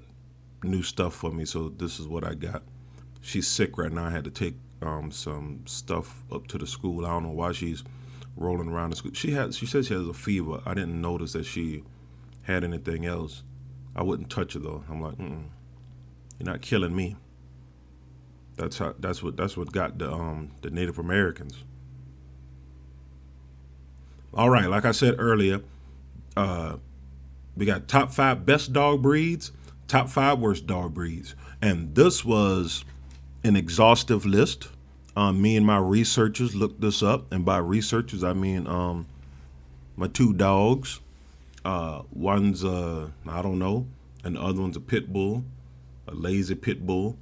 new 0.64 0.84
stuff 0.84 1.14
for 1.14 1.32
me, 1.32 1.46
so 1.46 1.70
this 1.70 2.00
is 2.00 2.08
what 2.08 2.24
I 2.24 2.34
got. 2.34 2.64
She's 3.22 3.48
sick 3.48 3.78
right 3.78 3.92
now. 3.92 4.06
I 4.06 4.10
had 4.10 4.24
to 4.26 4.32
take 4.32 4.56
um, 4.82 5.12
some 5.12 5.62
stuff 5.66 6.24
up 6.32 6.48
to 6.48 6.58
the 6.58 6.68
school. 6.68 7.06
I 7.06 7.10
don't 7.10 7.24
know 7.24 7.30
why 7.30 7.52
she's 7.54 7.84
rolling 8.36 8.70
around 8.70 8.92
the 8.92 8.96
school. 8.96 9.12
She 9.14 9.32
has. 9.32 9.58
She 9.58 9.66
says 9.66 9.88
she 9.88 9.94
has 9.94 10.08
a 10.08 10.14
fever. 10.14 10.62
I 10.66 10.74
didn't 10.74 11.00
notice 11.02 11.34
that 11.34 11.46
she 11.46 11.84
had 12.44 12.64
anything 12.64 13.06
else. 13.06 13.44
I 13.96 14.04
wouldn't 14.04 14.30
touch 14.30 14.54
her 14.54 14.60
though. 14.60 14.84
I'm 14.90 15.02
like, 15.02 15.16
Mm-mm. 15.16 15.46
you're 16.40 16.46
not 16.46 16.62
killing 16.62 16.96
me. 16.96 17.16
That's 18.56 18.78
how. 18.78 18.96
That's 19.00 19.24
what. 19.24 19.38
That's 19.38 19.56
what 19.56 19.72
got 19.72 19.98
the 19.98 20.12
um, 20.12 20.52
the 20.62 20.70
Native 20.70 21.00
Americans. 21.00 21.64
All 24.34 24.50
right, 24.50 24.66
like 24.66 24.84
I 24.84 24.92
said 24.92 25.16
earlier, 25.20 25.62
uh, 26.36 26.78
we 27.56 27.66
got 27.66 27.88
top 27.88 28.12
five 28.12 28.46
best 28.46 28.74
dog 28.74 29.02
breeds, 29.02 29.52
top 29.88 30.10
five 30.10 30.40
worst 30.40 30.68
dog 30.68 30.94
breeds. 30.94 31.36
And 31.62 31.96
this 31.96 32.26
was 32.26 32.84
an 33.44 33.56
exhaustive 33.56 34.26
list. 34.26 34.70
Um, 35.16 35.42
me 35.42 35.56
and 35.56 35.66
my 35.66 35.78
researchers 35.78 36.56
looked 36.56 36.82
this 36.82 37.04
up. 37.04 37.32
And 37.32 37.46
by 37.46 37.58
researchers, 37.58 38.24
I 38.24 38.34
mean 38.34 38.68
um, 38.68 39.08
my 39.96 40.08
two 40.08 40.34
dogs. 40.34 41.00
Uh, 41.66 42.02
one's, 42.12 42.66
uh, 42.66 43.08
I 43.26 43.42
don't 43.42 43.58
know, 43.58 43.88
and 44.26 44.36
the 44.36 44.42
other 44.42 44.60
one's 44.60 44.76
a 44.76 44.82
pit 44.82 45.14
bull, 45.14 45.46
a 46.10 46.14
lazy 46.14 46.56
pit 46.56 46.86
bull. 46.86 47.18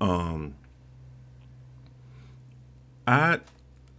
Um, 0.00 0.56
I 3.06 3.38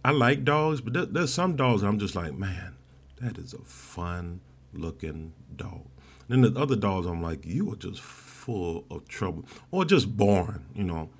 I 0.04 0.10
like 0.10 0.44
dogs, 0.44 0.82
but 0.82 0.92
there, 0.92 1.06
there's 1.06 1.32
some 1.32 1.56
dogs 1.56 1.82
I'm 1.82 1.98
just 1.98 2.14
like, 2.14 2.34
man, 2.34 2.76
that 3.22 3.38
is 3.38 3.54
a 3.54 3.58
fun 3.58 4.40
looking 4.76 5.32
dog. 5.54 5.86
And 6.28 6.44
then 6.44 6.54
the 6.54 6.60
other 6.60 6.76
dogs, 6.76 7.06
I'm 7.06 7.22
like, 7.22 7.44
you 7.44 7.72
are 7.72 7.76
just 7.76 8.00
full 8.00 8.84
of 8.90 9.08
trouble 9.08 9.44
or 9.70 9.84
just 9.84 10.16
boring, 10.16 10.66
you 10.74 10.84
know. 10.84 11.10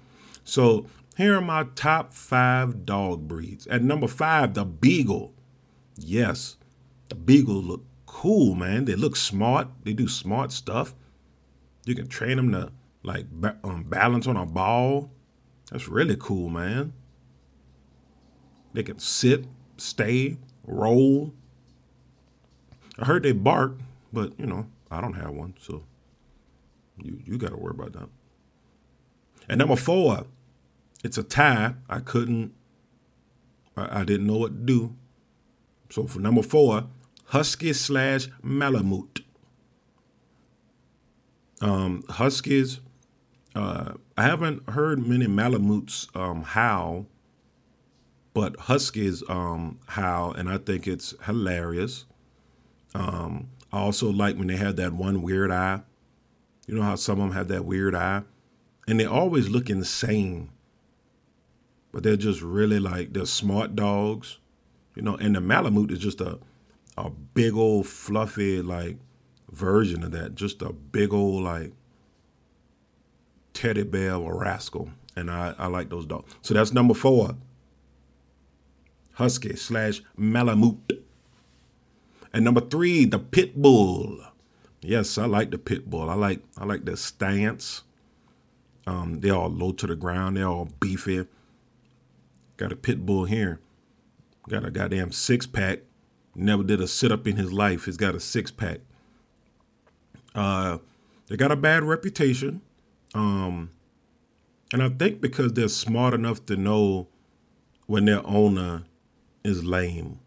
So 0.44 0.86
here 1.16 1.36
are 1.36 1.40
my 1.40 1.66
top 1.74 2.12
five 2.12 2.84
dog 2.84 3.26
breeds. 3.26 3.66
At 3.66 3.82
number 3.82 4.08
five, 4.08 4.54
the 4.54 4.64
Beagle. 4.64 5.32
Yes, 5.96 6.56
the 7.08 7.14
Beagle 7.14 7.62
look 7.62 7.84
cool, 8.06 8.54
man. 8.54 8.84
They 8.84 8.94
look 8.94 9.16
smart. 9.16 9.68
They 9.84 9.92
do 9.92 10.08
smart 10.08 10.52
stuff. 10.52 10.94
You 11.84 11.94
can 11.94 12.08
train 12.08 12.36
them 12.36 12.52
to 12.52 12.72
like 13.02 13.26
um, 13.64 13.84
balance 13.84 14.26
on 14.26 14.36
a 14.36 14.44
ball. 14.44 15.10
That's 15.70 15.88
really 15.88 16.16
cool, 16.18 16.48
man. 16.48 16.92
They 18.72 18.82
can 18.82 18.98
sit, 18.98 19.46
stay, 19.78 20.36
roll. 20.64 21.32
I 22.98 23.04
heard 23.04 23.22
they 23.22 23.32
bark, 23.32 23.78
but 24.12 24.38
you 24.38 24.46
know, 24.46 24.66
I 24.90 25.00
don't 25.00 25.14
have 25.14 25.30
one, 25.30 25.54
so 25.60 25.82
you 27.02 27.20
you 27.24 27.38
got 27.38 27.50
to 27.50 27.56
worry 27.56 27.74
about 27.74 27.92
that. 27.92 28.08
And 29.48 29.58
number 29.58 29.76
four, 29.76 30.26
it's 31.04 31.18
a 31.18 31.22
tie. 31.22 31.74
I 31.88 32.00
couldn't. 32.00 32.52
I, 33.76 34.00
I 34.00 34.04
didn't 34.04 34.26
know 34.26 34.38
what 34.38 34.52
to 34.52 34.64
do. 34.64 34.96
So 35.90 36.06
for 36.06 36.20
number 36.20 36.42
four, 36.42 36.86
Husky 37.26 37.72
slash 37.72 38.28
Malamute. 38.42 39.20
Um, 41.60 42.04
Huskies. 42.08 42.80
Uh, 43.54 43.94
I 44.18 44.24
haven't 44.24 44.68
heard 44.70 45.06
many 45.06 45.26
Malamutes 45.26 46.08
um, 46.14 46.42
howl, 46.42 47.06
but 48.34 48.56
Huskies 48.60 49.22
um, 49.28 49.78
howl, 49.86 50.32
and 50.32 50.50
I 50.50 50.58
think 50.58 50.86
it's 50.86 51.14
hilarious. 51.24 52.04
Um, 52.96 53.50
I 53.72 53.78
also 53.78 54.10
like 54.10 54.36
when 54.36 54.48
they 54.48 54.56
have 54.56 54.76
that 54.76 54.94
one 54.94 55.20
weird 55.20 55.50
eye. 55.50 55.82
You 56.66 56.74
know 56.74 56.82
how 56.82 56.96
some 56.96 57.20
of 57.20 57.28
them 57.28 57.36
have 57.36 57.48
that 57.48 57.66
weird 57.66 57.94
eye, 57.94 58.22
and 58.88 58.98
they 58.98 59.04
always 59.04 59.48
look 59.48 59.68
insane. 59.68 60.50
But 61.92 62.02
they're 62.02 62.16
just 62.16 62.40
really 62.40 62.80
like 62.80 63.12
they're 63.12 63.26
smart 63.26 63.76
dogs, 63.76 64.38
you 64.94 65.02
know. 65.02 65.14
And 65.16 65.36
the 65.36 65.40
Malamute 65.40 65.90
is 65.90 65.98
just 65.98 66.20
a 66.22 66.38
a 66.96 67.10
big 67.10 67.54
old 67.54 67.86
fluffy 67.86 68.62
like 68.62 68.96
version 69.50 70.02
of 70.02 70.12
that, 70.12 70.34
just 70.34 70.62
a 70.62 70.72
big 70.72 71.12
old 71.12 71.44
like 71.44 71.72
teddy 73.52 73.82
bear 73.82 74.14
or 74.14 74.38
rascal. 74.38 74.90
And 75.14 75.30
I, 75.30 75.54
I 75.58 75.66
like 75.66 75.90
those 75.90 76.06
dogs. 76.06 76.34
So 76.42 76.54
that's 76.54 76.72
number 76.72 76.94
four. 76.94 77.36
Husky 79.12 79.56
slash 79.56 80.02
Malamute. 80.16 81.05
And 82.36 82.44
number 82.44 82.60
three, 82.60 83.06
the 83.06 83.18
pit 83.18 83.56
bull. 83.56 84.20
Yes, 84.82 85.16
I 85.16 85.24
like 85.24 85.50
the 85.50 85.56
pit 85.56 85.88
bull. 85.88 86.10
I 86.10 86.14
like 86.14 86.40
I 86.58 86.66
like 86.66 86.84
the 86.84 86.94
stance. 86.94 87.82
Um, 88.86 89.20
they're 89.20 89.34
all 89.34 89.48
low 89.48 89.72
to 89.72 89.86
the 89.86 89.96
ground. 89.96 90.36
They're 90.36 90.46
all 90.46 90.68
beefy. 90.78 91.26
Got 92.58 92.72
a 92.72 92.76
pit 92.76 93.06
bull 93.06 93.24
here. 93.24 93.58
Got 94.50 94.66
a 94.66 94.70
goddamn 94.70 95.12
six 95.12 95.46
pack. 95.46 95.78
Never 96.34 96.62
did 96.62 96.78
a 96.78 96.86
sit 96.86 97.10
up 97.10 97.26
in 97.26 97.36
his 97.36 97.54
life. 97.54 97.86
He's 97.86 97.96
got 97.96 98.14
a 98.14 98.20
six 98.20 98.50
pack. 98.50 98.80
Uh, 100.34 100.76
they 101.28 101.38
got 101.38 101.52
a 101.52 101.56
bad 101.56 101.84
reputation. 101.84 102.60
Um, 103.14 103.70
and 104.74 104.82
I 104.82 104.90
think 104.90 105.22
because 105.22 105.54
they're 105.54 105.68
smart 105.68 106.12
enough 106.12 106.44
to 106.46 106.56
know 106.56 107.08
when 107.86 108.04
their 108.04 108.20
owner 108.26 108.82
is 109.42 109.64
lame. 109.64 110.20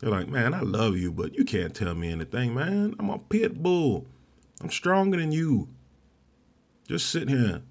They're 0.00 0.10
like, 0.10 0.28
man, 0.28 0.54
I 0.54 0.60
love 0.60 0.96
you, 0.96 1.12
but 1.12 1.34
you 1.34 1.44
can't 1.44 1.74
tell 1.74 1.94
me 1.94 2.10
anything, 2.10 2.54
man. 2.54 2.94
I'm 2.98 3.10
a 3.10 3.18
pit 3.18 3.62
bull. 3.62 4.06
I'm 4.60 4.70
stronger 4.70 5.18
than 5.18 5.32
you. 5.32 5.68
Just 6.88 7.10
sit 7.10 7.28
here. 7.28 7.62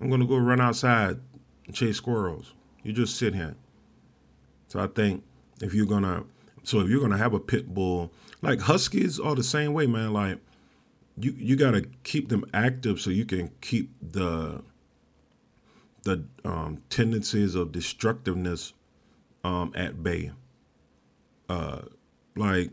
I'm 0.00 0.10
gonna 0.10 0.26
go 0.26 0.36
run 0.36 0.60
outside 0.60 1.18
and 1.66 1.74
chase 1.74 1.96
squirrels. 1.96 2.54
You 2.82 2.92
just 2.92 3.16
sit 3.16 3.34
here. 3.34 3.54
So 4.68 4.80
I 4.80 4.88
think 4.88 5.22
if 5.60 5.74
you're 5.74 5.86
gonna, 5.86 6.24
so 6.64 6.80
if 6.80 6.88
you're 6.88 7.00
gonna 7.00 7.18
have 7.18 7.34
a 7.34 7.40
pit 7.40 7.72
bull, 7.72 8.12
like 8.40 8.60
huskies 8.60 9.20
are 9.20 9.34
the 9.34 9.44
same 9.44 9.72
way, 9.74 9.86
man. 9.86 10.12
Like 10.12 10.38
you 11.16 11.34
you 11.36 11.56
gotta 11.56 11.86
keep 12.02 12.28
them 12.28 12.44
active 12.52 13.00
so 13.00 13.10
you 13.10 13.24
can 13.24 13.50
keep 13.60 13.92
the 14.00 14.62
the 16.02 16.24
um, 16.44 16.82
tendencies 16.90 17.54
of 17.54 17.70
destructiveness 17.70 18.72
um, 19.44 19.72
at 19.76 20.02
bay. 20.02 20.32
Uh, 21.48 21.82
like 22.36 22.70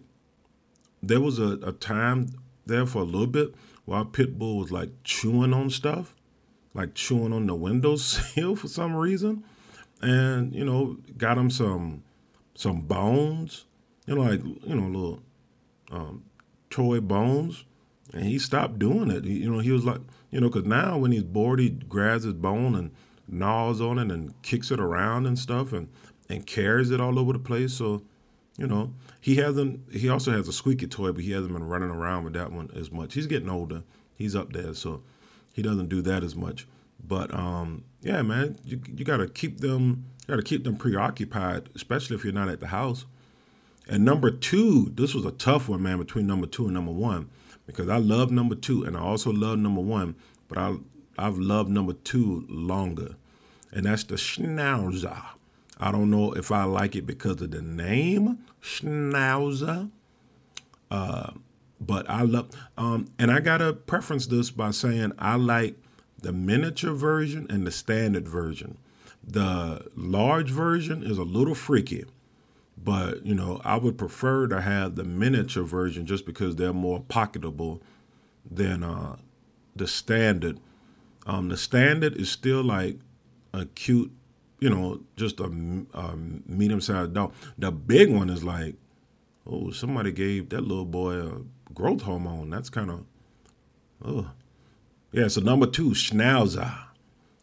there 1.01 1.21
was 1.21 1.39
a, 1.39 1.59
a 1.63 1.71
time 1.71 2.29
there 2.65 2.85
for 2.85 3.01
a 3.01 3.05
little 3.05 3.27
bit 3.27 3.53
while 3.85 4.05
Pitbull 4.05 4.59
was 4.59 4.71
like 4.71 4.89
chewing 5.03 5.53
on 5.53 5.69
stuff, 5.69 6.13
like 6.73 6.93
chewing 6.93 7.33
on 7.33 7.47
the 7.47 7.55
windowsill 7.55 8.55
for 8.57 8.67
some 8.67 8.95
reason, 8.95 9.43
and 10.01 10.53
you 10.53 10.63
know 10.63 10.97
got 11.17 11.37
him 11.37 11.49
some 11.49 12.03
some 12.55 12.81
bones, 12.81 13.65
you 14.05 14.15
know 14.15 14.21
like 14.21 14.43
you 14.43 14.75
know 14.75 14.87
little 14.87 15.19
um, 15.91 16.23
toy 16.69 16.99
bones, 17.01 17.65
and 18.13 18.23
he 18.23 18.37
stopped 18.37 18.79
doing 18.79 19.09
it. 19.09 19.25
He, 19.25 19.39
you 19.39 19.51
know 19.51 19.59
he 19.59 19.71
was 19.71 19.85
like 19.85 20.01
you 20.31 20.39
know 20.39 20.49
because 20.49 20.65
now 20.65 20.97
when 20.97 21.11
he's 21.11 21.23
bored 21.23 21.59
he 21.59 21.69
grabs 21.69 22.23
his 22.23 22.33
bone 22.33 22.75
and 22.75 22.91
gnaws 23.27 23.81
on 23.81 23.99
it 23.99 24.11
and 24.11 24.39
kicks 24.41 24.71
it 24.71 24.79
around 24.79 25.25
and 25.25 25.37
stuff 25.37 25.73
and 25.73 25.89
and 26.29 26.45
carries 26.45 26.91
it 26.91 27.01
all 27.01 27.17
over 27.17 27.33
the 27.33 27.39
place. 27.39 27.73
So, 27.73 28.03
you 28.59 28.67
know, 28.67 28.93
he 29.21 29.35
hasn't. 29.35 29.93
He 29.93 30.09
also 30.09 30.31
has 30.31 30.49
a 30.49 30.53
squeaky 30.53 30.85
toy, 30.85 31.13
but 31.13 31.23
he 31.23 31.31
hasn't 31.31 31.53
been 31.53 31.63
running 31.63 31.89
around 31.89 32.25
with 32.25 32.33
that 32.33 32.51
one 32.51 32.69
as 32.75 32.91
much. 32.91 33.13
He's 33.13 33.25
getting 33.25 33.49
older. 33.49 33.83
He's 34.15 34.35
up 34.35 34.51
there, 34.51 34.73
so 34.73 35.01
he 35.53 35.61
doesn't 35.61 35.87
do 35.87 36.01
that 36.01 36.25
as 36.25 36.35
much. 36.35 36.67
But 37.01 37.33
um, 37.33 37.85
yeah, 38.01 38.21
man, 38.21 38.59
you 38.65 38.81
you 38.93 39.05
gotta 39.05 39.27
keep 39.27 39.61
them. 39.61 40.03
You 40.27 40.33
gotta 40.33 40.43
keep 40.43 40.65
them 40.65 40.75
preoccupied, 40.75 41.69
especially 41.73 42.17
if 42.17 42.25
you're 42.25 42.33
not 42.33 42.49
at 42.49 42.59
the 42.59 42.67
house. 42.67 43.05
And 43.87 44.03
number 44.03 44.29
two, 44.29 44.91
this 44.93 45.15
was 45.15 45.25
a 45.25 45.31
tough 45.31 45.69
one, 45.69 45.81
man, 45.81 45.97
between 45.97 46.27
number 46.27 46.45
two 46.45 46.65
and 46.65 46.73
number 46.73 46.91
one, 46.91 47.29
because 47.65 47.87
I 47.87 47.97
love 47.97 48.29
number 48.29 48.55
two 48.55 48.83
and 48.83 48.95
I 48.95 48.99
also 48.99 49.31
love 49.31 49.57
number 49.57 49.81
one, 49.81 50.15
but 50.49 50.57
I 50.57 50.75
I've 51.17 51.37
loved 51.37 51.69
number 51.69 51.93
two 51.93 52.45
longer, 52.49 53.15
and 53.71 53.85
that's 53.85 54.03
the 54.03 54.15
Schnauzer. 54.15 55.38
I 55.79 55.91
don't 55.91 56.09
know 56.09 56.33
if 56.33 56.51
I 56.51 56.65
like 56.65 56.95
it 56.95 57.05
because 57.05 57.41
of 57.41 57.51
the 57.51 57.61
name 57.61 58.39
Schnauzer, 58.61 59.89
uh, 60.91 61.31
but 61.79 62.09
I 62.09 62.23
love. 62.23 62.49
Um, 62.77 63.07
and 63.17 63.31
I 63.31 63.39
gotta 63.39 63.73
preference 63.73 64.27
this 64.27 64.51
by 64.51 64.71
saying 64.71 65.13
I 65.17 65.35
like 65.35 65.75
the 66.21 66.33
miniature 66.33 66.93
version 66.93 67.47
and 67.49 67.65
the 67.65 67.71
standard 67.71 68.27
version. 68.27 68.77
The 69.25 69.87
large 69.95 70.49
version 70.49 71.03
is 71.03 71.17
a 71.17 71.23
little 71.23 71.55
freaky, 71.55 72.05
but 72.77 73.25
you 73.25 73.35
know 73.35 73.61
I 73.63 73.77
would 73.77 73.97
prefer 73.97 74.47
to 74.47 74.61
have 74.61 74.95
the 74.95 75.05
miniature 75.05 75.63
version 75.63 76.05
just 76.05 76.25
because 76.25 76.57
they're 76.57 76.73
more 76.73 77.01
pocketable 77.01 77.79
than 78.49 78.83
uh, 78.83 79.15
the 79.75 79.87
standard. 79.87 80.59
Um, 81.25 81.49
the 81.49 81.57
standard 81.57 82.15
is 82.17 82.29
still 82.29 82.63
like 82.63 82.97
a 83.53 83.65
cute 83.65 84.11
you 84.59 84.69
know, 84.69 85.01
just 85.15 85.39
a, 85.39 85.45
a 85.93 86.15
medium 86.15 86.81
sized 86.81 87.13
dog. 87.13 87.33
The 87.57 87.71
big 87.71 88.11
one 88.11 88.29
is 88.29 88.43
like, 88.43 88.75
oh, 89.47 89.71
somebody 89.71 90.11
gave 90.11 90.49
that 90.49 90.61
little 90.61 90.85
boy 90.85 91.19
a 91.19 91.41
growth 91.73 92.01
hormone. 92.01 92.49
That's 92.49 92.69
kind 92.69 92.91
of, 92.91 93.05
oh. 94.03 94.31
Yeah, 95.11 95.27
so 95.27 95.41
number 95.41 95.65
two, 95.65 95.91
Schnauzer. 95.91 96.77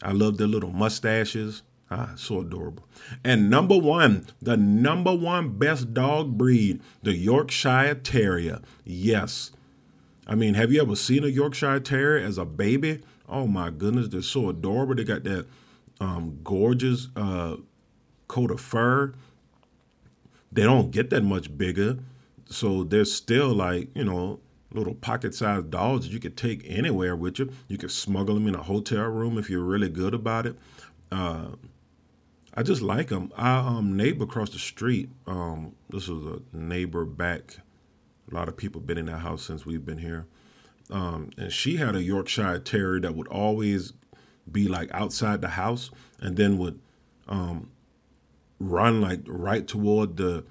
I 0.03 0.13
love 0.13 0.37
their 0.37 0.47
little 0.47 0.71
mustaches. 0.71 1.63
Ah, 1.91 2.13
so 2.17 2.41
adorable. 2.41 2.85
And 3.25 3.49
number 3.49 3.79
one, 3.79 4.27
the 4.43 4.57
number 4.57 5.15
one 5.15 5.57
best 5.59 5.95
dog 5.95 6.37
breed, 6.37 6.81
the 7.03 7.15
Yorkshire 7.15 7.95
Terrier. 8.03 8.61
Yes. 8.85 9.53
I 10.27 10.35
mean, 10.35 10.55
have 10.55 10.73
you 10.73 10.83
ever 10.83 10.97
seen 10.97 11.23
a 11.23 11.29
Yorkshire 11.29 11.81
Terrier 11.81 12.25
as 12.25 12.39
a 12.39 12.45
baby? 12.45 13.03
Oh 13.29 13.47
my 13.47 13.71
goodness, 13.71 14.09
they're 14.09 14.23
so 14.23 14.49
adorable. 14.49 14.97
They 14.97 15.05
got 15.05 15.23
that 15.25 15.47
um, 16.01 16.39
gorgeous 16.43 17.09
uh, 17.17 17.57
coat 18.29 18.51
of 18.51 18.61
fur. 18.61 19.15
They 20.53 20.63
don't 20.63 20.91
get 20.91 21.11
that 21.11 21.23
much 21.23 21.57
bigger, 21.57 21.99
so 22.47 22.85
they're 22.85 23.05
still 23.05 23.53
like 23.53 23.89
you 23.95 24.05
know 24.05 24.41
little 24.73 24.95
pocket-sized 24.95 25.71
dogs 25.71 26.07
that 26.07 26.13
you 26.13 26.21
could 26.21 26.37
take 26.37 26.63
anywhere 26.67 27.17
with 27.17 27.39
you. 27.39 27.51
You 27.69 27.79
could 27.79 27.91
smuggle 27.91 28.35
them 28.35 28.47
in 28.47 28.55
a 28.55 28.63
hotel 28.63 29.05
room 29.05 29.39
if 29.39 29.49
you're 29.49 29.63
really 29.63 29.89
good 29.89 30.13
about 30.13 30.47
it. 30.47 30.57
Uh, 31.11 31.51
I 32.55 32.63
just 32.63 32.83
like 32.83 33.09
them. 33.09 33.33
Our 33.37 33.79
um, 33.79 33.97
neighbor 33.97 34.25
across 34.25 34.51
the 34.51 34.59
street, 34.59 35.11
um, 35.27 35.75
this 35.91 36.09
was 36.09 36.25
a 36.25 36.57
neighbor 36.57 37.05
back. 37.05 37.59
A 38.31 38.35
lot 38.35 38.49
of 38.49 38.57
people 38.57 38.81
been 38.81 38.99
in 38.99 39.07
that 39.07 39.19
house 39.19 39.43
since 39.43 39.67
we've 39.67 39.85
been 39.85 39.99
here. 39.99 40.27
Um, 40.91 41.31
and 41.37 41.53
she 41.53 41.77
had 41.77 41.95
a 41.95 42.03
Yorkshire 42.03 42.61
Terrier 42.61 43.01
that 43.01 43.15
would 43.15 43.29
always 43.29 43.93
be 44.51 44.69
like 44.69 44.91
outside 44.93 45.41
the 45.41 45.49
house 45.49 45.91
and 46.21 46.37
then 46.37 46.59
would 46.59 46.79
um, 47.29 47.71
run 48.59 49.01
like 49.01 49.21
right 49.27 49.67
toward 49.67 50.17
the 50.17 50.45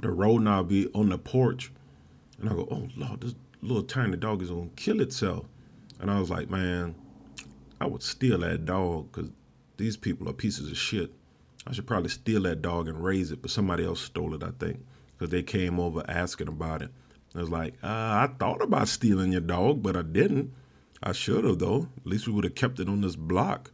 the 0.00 0.10
road 0.10 0.38
and 0.38 0.48
I'll 0.48 0.64
be 0.64 0.88
on 0.94 1.10
the 1.10 1.18
porch 1.18 1.70
and 2.40 2.50
I 2.50 2.54
go, 2.54 2.66
oh 2.70 2.88
Lord, 2.96 3.20
this 3.20 3.34
little 3.62 3.84
tiny 3.84 4.16
dog 4.16 4.42
is 4.42 4.50
gonna 4.50 4.68
kill 4.74 5.00
itself. 5.00 5.46
And 6.00 6.10
I 6.10 6.18
was 6.18 6.28
like, 6.28 6.50
man, 6.50 6.96
I 7.80 7.86
would 7.86 8.02
steal 8.02 8.38
that 8.38 8.64
dog 8.64 9.12
because 9.12 9.30
these 9.76 9.96
people 9.96 10.28
are 10.28 10.32
pieces 10.32 10.70
of 10.70 10.76
shit. 10.76 11.12
I 11.66 11.72
should 11.72 11.86
probably 11.86 12.10
steal 12.10 12.42
that 12.42 12.60
dog 12.60 12.88
and 12.88 13.02
raise 13.02 13.30
it, 13.30 13.40
but 13.40 13.52
somebody 13.52 13.84
else 13.84 14.00
stole 14.00 14.34
it, 14.34 14.42
I 14.42 14.50
think, 14.58 14.84
because 15.16 15.30
they 15.30 15.44
came 15.44 15.78
over 15.78 16.04
asking 16.08 16.48
about 16.48 16.82
it. 16.82 16.90
I 17.34 17.38
was 17.38 17.50
like, 17.50 17.74
uh, 17.82 17.86
I 17.86 18.30
thought 18.38 18.60
about 18.60 18.88
stealing 18.88 19.32
your 19.32 19.40
dog, 19.40 19.82
but 19.82 19.96
I 19.96 20.02
didn't. 20.02 20.52
I 21.02 21.12
should 21.12 21.44
have 21.44 21.58
though. 21.58 21.88
At 21.98 22.06
least 22.06 22.26
we 22.26 22.32
would 22.32 22.44
have 22.44 22.54
kept 22.54 22.80
it 22.80 22.88
on 22.88 23.00
this 23.00 23.16
block. 23.16 23.70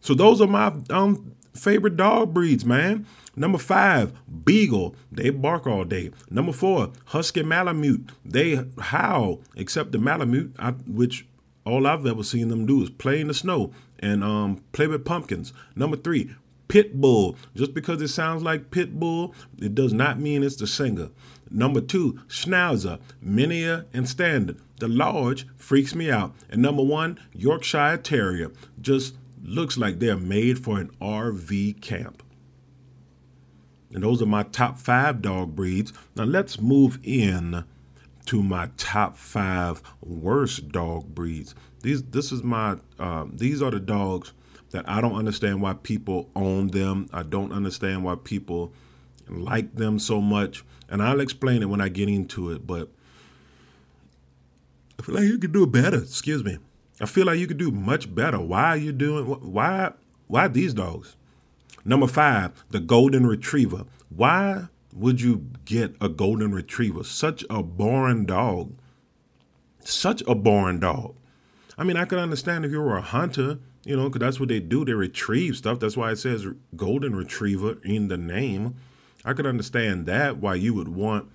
So 0.00 0.14
those 0.14 0.40
are 0.40 0.46
my 0.46 0.72
um 0.90 1.34
favorite 1.54 1.96
dog 1.96 2.32
breeds, 2.32 2.64
man. 2.64 3.06
Number 3.34 3.58
five, 3.58 4.12
Beagle. 4.44 4.94
They 5.12 5.30
bark 5.30 5.66
all 5.66 5.84
day. 5.84 6.10
Number 6.30 6.52
four, 6.52 6.92
Husky 7.06 7.42
Malamute. 7.42 8.10
They 8.24 8.64
howl, 8.80 9.40
except 9.54 9.92
the 9.92 9.98
Malamute, 9.98 10.54
I, 10.58 10.70
which 10.70 11.26
all 11.64 11.86
I've 11.86 12.06
ever 12.06 12.22
seen 12.22 12.48
them 12.48 12.64
do 12.64 12.82
is 12.82 12.90
play 12.90 13.20
in 13.20 13.28
the 13.28 13.34
snow 13.34 13.72
and 13.98 14.24
um, 14.24 14.62
play 14.72 14.86
with 14.86 15.04
pumpkins. 15.04 15.52
Number 15.74 15.96
three, 15.96 16.34
Pit 16.76 17.00
Bull. 17.00 17.36
Just 17.54 17.72
because 17.72 18.02
it 18.02 18.08
sounds 18.08 18.42
like 18.42 18.70
Pitbull, 18.70 19.32
it 19.58 19.74
does 19.74 19.94
not 19.94 20.20
mean 20.20 20.42
it's 20.42 20.56
the 20.56 20.66
singer. 20.66 21.08
Number 21.50 21.80
two, 21.80 22.20
Schnauzer, 22.28 23.00
Minier 23.22 23.86
and 23.94 24.06
Standard. 24.06 24.58
The 24.78 24.86
large 24.86 25.46
freaks 25.56 25.94
me 25.94 26.10
out. 26.10 26.34
And 26.50 26.60
number 26.60 26.82
one, 26.82 27.18
Yorkshire 27.32 27.96
Terrier. 27.96 28.52
Just 28.78 29.16
looks 29.42 29.78
like 29.78 30.00
they're 30.00 30.18
made 30.18 30.58
for 30.58 30.78
an 30.78 30.90
RV 31.00 31.80
camp. 31.80 32.22
And 33.94 34.02
those 34.02 34.20
are 34.20 34.26
my 34.26 34.42
top 34.42 34.76
five 34.76 35.22
dog 35.22 35.56
breeds. 35.56 35.94
Now 36.14 36.24
let's 36.24 36.60
move 36.60 36.98
in 37.02 37.64
to 38.26 38.42
my 38.42 38.68
top 38.76 39.16
five 39.16 39.82
worst 40.02 40.68
dog 40.72 41.14
breeds. 41.14 41.54
These 41.80 42.02
this 42.02 42.32
is 42.32 42.42
my 42.42 42.76
uh, 42.98 43.24
these 43.32 43.62
are 43.62 43.70
the 43.70 43.80
dogs 43.80 44.34
that 44.70 44.88
I 44.88 45.00
don't 45.00 45.14
understand 45.14 45.62
why 45.62 45.74
people 45.74 46.28
own 46.34 46.68
them. 46.68 47.08
I 47.12 47.22
don't 47.22 47.52
understand 47.52 48.04
why 48.04 48.16
people 48.16 48.72
like 49.28 49.74
them 49.74 49.98
so 49.98 50.20
much. 50.20 50.64
And 50.88 51.02
I'll 51.02 51.20
explain 51.20 51.62
it 51.62 51.66
when 51.66 51.80
I 51.80 51.88
get 51.88 52.08
into 52.08 52.50
it, 52.50 52.66
but 52.66 52.88
I 54.98 55.02
feel 55.02 55.14
like 55.14 55.24
you 55.24 55.38
could 55.38 55.52
do 55.52 55.66
better. 55.66 55.98
Excuse 55.98 56.44
me. 56.44 56.58
I 57.00 57.06
feel 57.06 57.26
like 57.26 57.38
you 57.38 57.46
could 57.46 57.58
do 57.58 57.70
much 57.70 58.14
better. 58.14 58.40
Why 58.40 58.68
are 58.68 58.76
you 58.76 58.92
doing 58.92 59.26
why 59.26 59.92
why 60.26 60.48
these 60.48 60.74
dogs? 60.74 61.16
Number 61.84 62.08
5, 62.08 62.64
the 62.70 62.80
golden 62.80 63.26
retriever. 63.26 63.84
Why 64.08 64.66
would 64.92 65.20
you 65.20 65.46
get 65.64 65.94
a 66.00 66.08
golden 66.08 66.52
retriever? 66.52 67.04
Such 67.04 67.44
a 67.48 67.62
boring 67.62 68.24
dog. 68.24 68.72
Such 69.80 70.22
a 70.26 70.34
boring 70.34 70.80
dog. 70.80 71.14
I 71.78 71.84
mean, 71.84 71.96
I 71.96 72.06
could 72.06 72.18
understand 72.18 72.64
if 72.64 72.72
you 72.72 72.80
were 72.80 72.96
a 72.96 73.02
hunter, 73.02 73.58
you 73.86 73.96
know, 73.96 74.08
because 74.08 74.20
that's 74.20 74.40
what 74.40 74.48
they 74.48 74.58
do. 74.58 74.84
They 74.84 74.94
retrieve 74.94 75.56
stuff. 75.56 75.78
That's 75.78 75.96
why 75.96 76.10
it 76.10 76.16
says 76.16 76.44
golden 76.74 77.14
retriever 77.14 77.78
in 77.84 78.08
the 78.08 78.16
name. 78.16 78.74
I 79.24 79.32
could 79.32 79.46
understand 79.46 80.06
that 80.06 80.38
why 80.38 80.56
you 80.56 80.74
would 80.74 80.88
want 80.88 81.30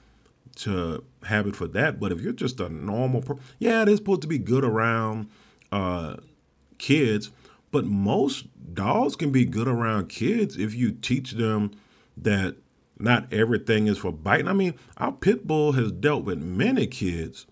to 0.57 1.05
have 1.23 1.47
it 1.47 1.55
for 1.55 1.67
that. 1.67 1.97
But 1.97 2.11
if 2.11 2.19
you're 2.19 2.33
just 2.33 2.59
a 2.59 2.67
normal, 2.67 3.21
per- 3.21 3.37
yeah, 3.57 3.85
they're 3.85 3.95
supposed 3.95 4.21
to 4.23 4.27
be 4.27 4.37
good 4.37 4.65
around 4.65 5.29
uh, 5.71 6.17
kids, 6.77 7.31
but 7.71 7.85
most 7.85 8.47
dogs 8.73 9.15
can 9.15 9.31
be 9.31 9.45
good 9.45 9.69
around 9.69 10.09
kids 10.09 10.57
if 10.57 10.75
you 10.75 10.91
teach 10.91 11.31
them 11.31 11.71
that 12.17 12.57
not 12.99 13.31
everything 13.31 13.87
is 13.87 13.97
for 13.97 14.11
biting. 14.11 14.49
I 14.49 14.53
mean, 14.53 14.73
our 14.97 15.13
pit 15.13 15.47
bull 15.47 15.71
has 15.71 15.93
dealt 15.93 16.25
with 16.25 16.39
many 16.39 16.85
kids, 16.85 17.45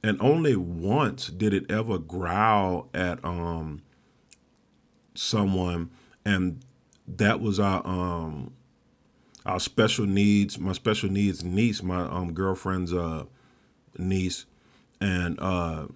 and 0.00 0.16
only 0.20 0.54
once 0.54 1.26
did 1.26 1.52
it 1.52 1.68
ever 1.68 1.98
growl 1.98 2.88
at 2.94 3.22
um 3.24 3.82
someone, 5.18 5.90
and 6.24 6.60
that 7.06 7.40
was 7.40 7.58
our 7.58 7.86
um 7.86 8.52
our 9.46 9.60
special 9.60 10.06
needs, 10.06 10.58
my 10.58 10.72
special 10.72 11.10
needs 11.10 11.42
niece, 11.44 11.82
my 11.82 12.02
um 12.02 12.32
girlfriend's 12.32 12.92
uh 12.92 13.24
niece, 13.96 14.46
and 15.00 15.38
uh 15.40 15.86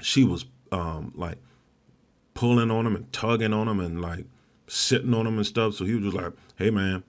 she 0.00 0.24
was 0.24 0.46
um, 0.72 1.12
like 1.14 1.38
pulling 2.34 2.70
on 2.70 2.86
him 2.86 2.96
and 2.96 3.12
tugging 3.12 3.52
on 3.52 3.68
him 3.68 3.80
and 3.80 4.00
like 4.00 4.24
sitting 4.66 5.14
on 5.14 5.26
him 5.26 5.36
and 5.36 5.46
stuff. 5.46 5.74
So 5.74 5.84
he 5.84 5.94
was 5.94 6.04
just 6.04 6.16
like, 6.16 6.32
"Hey 6.56 6.70
man, 6.70 7.02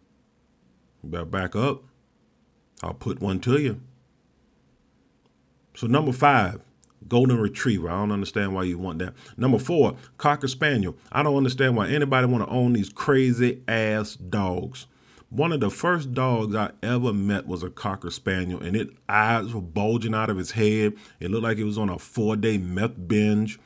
you 1.03 1.09
better 1.09 1.25
back 1.25 1.55
up. 1.55 1.83
I'll 2.83 2.93
put 2.93 3.21
one 3.21 3.39
to 3.41 3.59
you." 3.59 3.81
So 5.75 5.87
number 5.87 6.11
five, 6.11 6.61
golden 7.07 7.39
retriever. 7.39 7.89
I 7.89 7.99
don't 7.99 8.11
understand 8.11 8.53
why 8.53 8.63
you 8.63 8.77
want 8.77 8.99
that. 8.99 9.13
Number 9.37 9.59
four, 9.59 9.95
cocker 10.17 10.47
spaniel. 10.47 10.97
I 11.11 11.23
don't 11.23 11.35
understand 11.35 11.75
why 11.75 11.89
anybody 11.89 12.27
want 12.27 12.45
to 12.45 12.49
own 12.51 12.73
these 12.73 12.89
crazy 12.89 13.61
ass 13.67 14.15
dogs. 14.15 14.87
One 15.29 15.53
of 15.53 15.61
the 15.61 15.69
first 15.69 16.13
dogs 16.13 16.55
I 16.55 16.71
ever 16.83 17.13
met 17.13 17.47
was 17.47 17.63
a 17.63 17.69
cocker 17.69 18.11
spaniel, 18.11 18.61
and 18.61 18.75
its 18.75 18.91
eyes 19.07 19.53
were 19.53 19.61
bulging 19.61 20.13
out 20.13 20.29
of 20.29 20.37
his 20.37 20.51
head. 20.51 20.93
It 21.21 21.31
looked 21.31 21.43
like 21.43 21.57
it 21.57 21.63
was 21.63 21.77
on 21.77 21.89
a 21.89 21.97
four 21.97 22.35
day 22.35 22.57
meth 22.57 23.07
binge. 23.07 23.57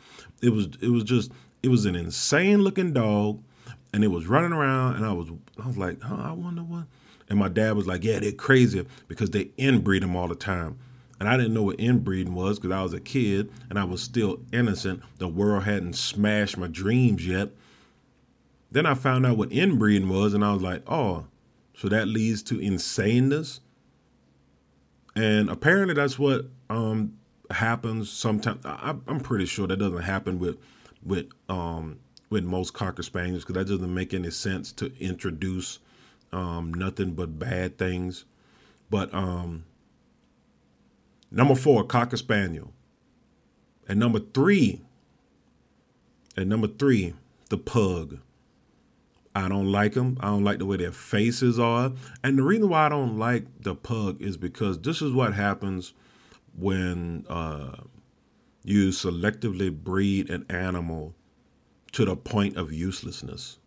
It 0.44 0.50
was 0.50 0.68
it 0.80 0.90
was 0.90 1.04
just 1.04 1.32
it 1.64 1.70
was 1.70 1.86
an 1.86 1.96
insane 1.96 2.62
looking 2.62 2.94
dog, 2.94 3.42
and 3.92 4.04
it 4.04 4.10
was 4.10 4.28
running 4.28 4.54
around, 4.54 4.98
and 4.98 5.06
I 5.06 5.12
was 5.14 5.30
I 5.62 5.68
was 5.68 5.78
like, 5.78 6.02
huh, 6.02 6.18
I 6.20 6.32
wonder 6.34 6.62
what. 6.62 6.86
And 7.30 7.40
my 7.40 7.50
dad 7.50 7.76
was 7.76 7.88
like, 7.88 8.04
yeah, 8.04 8.20
they're 8.20 8.32
crazy 8.32 8.86
because 9.08 9.32
they 9.32 9.46
inbreed 9.58 10.02
them 10.02 10.16
all 10.16 10.28
the 10.28 10.36
time. 10.36 10.78
And 11.20 11.30
I 11.30 11.38
didn't 11.38 11.54
know 11.54 11.64
what 11.64 11.80
inbreeding 11.80 12.36
was 12.36 12.60
because 12.60 12.72
I 12.76 12.84
was 12.84 12.94
a 12.94 13.00
kid 13.00 13.52
and 13.70 13.80
I 13.80 13.86
was 13.86 14.02
still 14.02 14.40
innocent. 14.52 15.02
The 15.18 15.28
world 15.28 15.64
hadn't 15.64 15.96
smashed 15.96 16.58
my 16.58 16.68
dreams 16.68 17.26
yet. 17.26 17.50
Then 18.72 18.86
I 18.86 18.94
found 18.94 19.26
out 19.26 19.38
what 19.38 19.52
inbreeding 19.52 20.10
was, 20.10 20.34
and 20.34 20.44
I 20.44 20.52
was 20.52 20.62
like, 20.62 20.84
oh, 20.88 21.28
so 21.78 21.88
that 21.90 22.08
leads 22.08 22.44
to 22.44 22.56
insaneness. 22.56 23.60
And 25.16 25.50
apparently 25.50 25.94
that's 25.94 26.20
what 26.20 26.48
um, 26.70 27.18
happens 27.50 28.10
sometimes. 28.10 28.66
I, 28.66 28.96
am 29.08 29.22
pretty 29.22 29.46
sure 29.46 29.68
that 29.68 29.78
doesn't 29.78 30.02
happen 30.02 30.40
with 30.40 30.58
with 31.04 31.28
um, 31.48 32.00
with 32.30 32.44
most 32.44 32.74
cocker 32.74 33.04
spaniels 33.04 33.44
because 33.44 33.56
that 33.56 33.72
doesn't 33.72 33.94
make 33.94 34.14
any 34.14 34.32
sense 34.32 34.72
to 34.74 34.92
introduce 35.00 35.80
um, 36.34 36.74
nothing 36.74 37.14
but 37.14 37.40
bad 37.40 37.78
things. 37.78 38.26
But 38.90 39.14
um, 39.14 39.64
number 41.32 41.56
four, 41.56 41.84
cocker 41.84 42.18
spaniel, 42.18 42.74
and 43.88 44.00
number 44.00 44.20
three, 44.20 44.82
and 46.36 46.50
number 46.50 46.68
three, 46.68 47.14
the 47.50 47.58
pug. 47.58 48.20
I 49.38 49.50
don't 49.50 49.70
like 49.70 49.94
them. 49.94 50.18
I 50.22 50.28
don't 50.28 50.46
like 50.46 50.60
the 50.60 50.66
way 50.66 50.78
their 50.78 50.94
faces 50.94 51.60
are. 51.60 51.92
And 52.24 52.38
the 52.38 52.44
reason 52.44 52.70
why 52.70 52.86
I 52.86 52.90
don't 52.90 53.20
like 53.20 53.46
the 53.60 53.76
pug 53.76 54.22
is 54.22 54.38
because 54.38 54.80
this 54.80 55.02
is 55.02 55.12
what 55.12 55.34
happens 55.34 55.94
when 56.58 57.26
uh, 57.28 57.76
you 58.64 58.90
selectively 58.90 59.72
breed 59.72 60.30
an 60.30 60.46
animal 60.50 61.16
to 61.92 62.06
the 62.06 62.16
point 62.16 62.56
of 62.56 62.72
uselessness. 62.72 63.60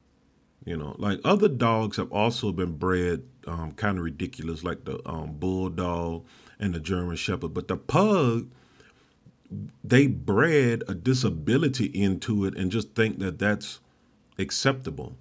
You 0.64 0.77
know, 0.77 0.97
like 0.99 1.21
other 1.25 1.49
dogs 1.49 1.97
have 1.99 2.12
also 2.12 2.51
been 2.53 2.77
bred 2.77 3.23
um, 3.47 3.73
kind 3.73 3.99
of 3.99 4.05
ridiculous, 4.05 4.64
like 4.64 4.85
the 4.85 5.01
um, 5.09 5.35
bulldog 5.38 6.27
and 6.59 6.75
the 6.75 6.81
German 6.81 7.16
Shepherd. 7.16 7.55
But 7.55 7.68
the 7.68 7.77
pug, 7.77 8.49
they 9.83 10.07
bred 10.07 10.83
a 10.88 10.94
disability 10.94 11.87
into 11.87 12.44
it 12.44 12.57
and 12.57 12.71
just 12.71 12.94
think 12.94 13.18
that 13.21 13.38
that's 13.38 13.81
acceptable 14.38 15.16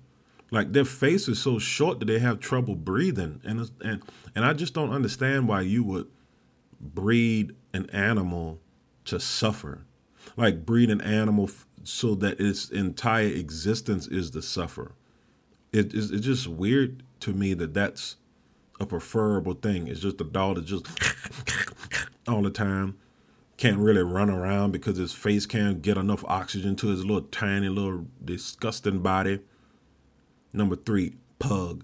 like 0.51 0.73
their 0.73 0.85
face 0.85 1.27
is 1.27 1.39
so 1.41 1.59
short 1.59 1.99
that 1.99 2.05
they 2.05 2.19
have 2.19 2.39
trouble 2.39 2.75
breathing, 2.75 3.41
and 3.43 3.69
and 3.83 4.01
and 4.33 4.45
I 4.45 4.53
just 4.53 4.73
don't 4.73 4.91
understand 4.91 5.47
why 5.47 5.61
you 5.61 5.83
would 5.83 6.07
breed 6.79 7.53
an 7.73 7.89
animal 7.89 8.59
to 9.05 9.19
suffer, 9.19 9.85
like 10.37 10.65
breed 10.65 10.89
an 10.89 11.01
animal 11.01 11.45
f- 11.45 11.65
so 11.83 12.15
that 12.15 12.39
its 12.39 12.69
entire 12.69 13.27
existence 13.27 14.07
is 14.07 14.31
to 14.31 14.41
suffer. 14.41 14.93
It 15.73 15.93
is 15.93 16.11
it's 16.11 16.25
just 16.25 16.47
weird 16.47 17.03
to 17.21 17.33
me 17.33 17.53
that 17.55 17.73
that's 17.73 18.15
a 18.79 18.85
preferable 18.85 19.53
thing. 19.53 19.87
It's 19.87 19.99
just 19.99 20.21
a 20.21 20.23
dog 20.23 20.55
that 20.55 20.65
just 20.65 20.87
all 22.27 22.41
the 22.41 22.49
time 22.49 22.97
can't 23.57 23.79
really 23.79 24.03
run 24.03 24.29
around 24.29 24.71
because 24.71 24.97
his 24.97 25.13
face 25.13 25.45
can't 25.45 25.81
get 25.81 25.97
enough 25.97 26.23
oxygen 26.25 26.75
to 26.75 26.87
his 26.87 27.03
little 27.03 27.23
tiny 27.23 27.69
little 27.69 28.05
disgusting 28.23 28.99
body. 28.99 29.39
Number 30.53 30.75
three, 30.75 31.15
pug. 31.39 31.83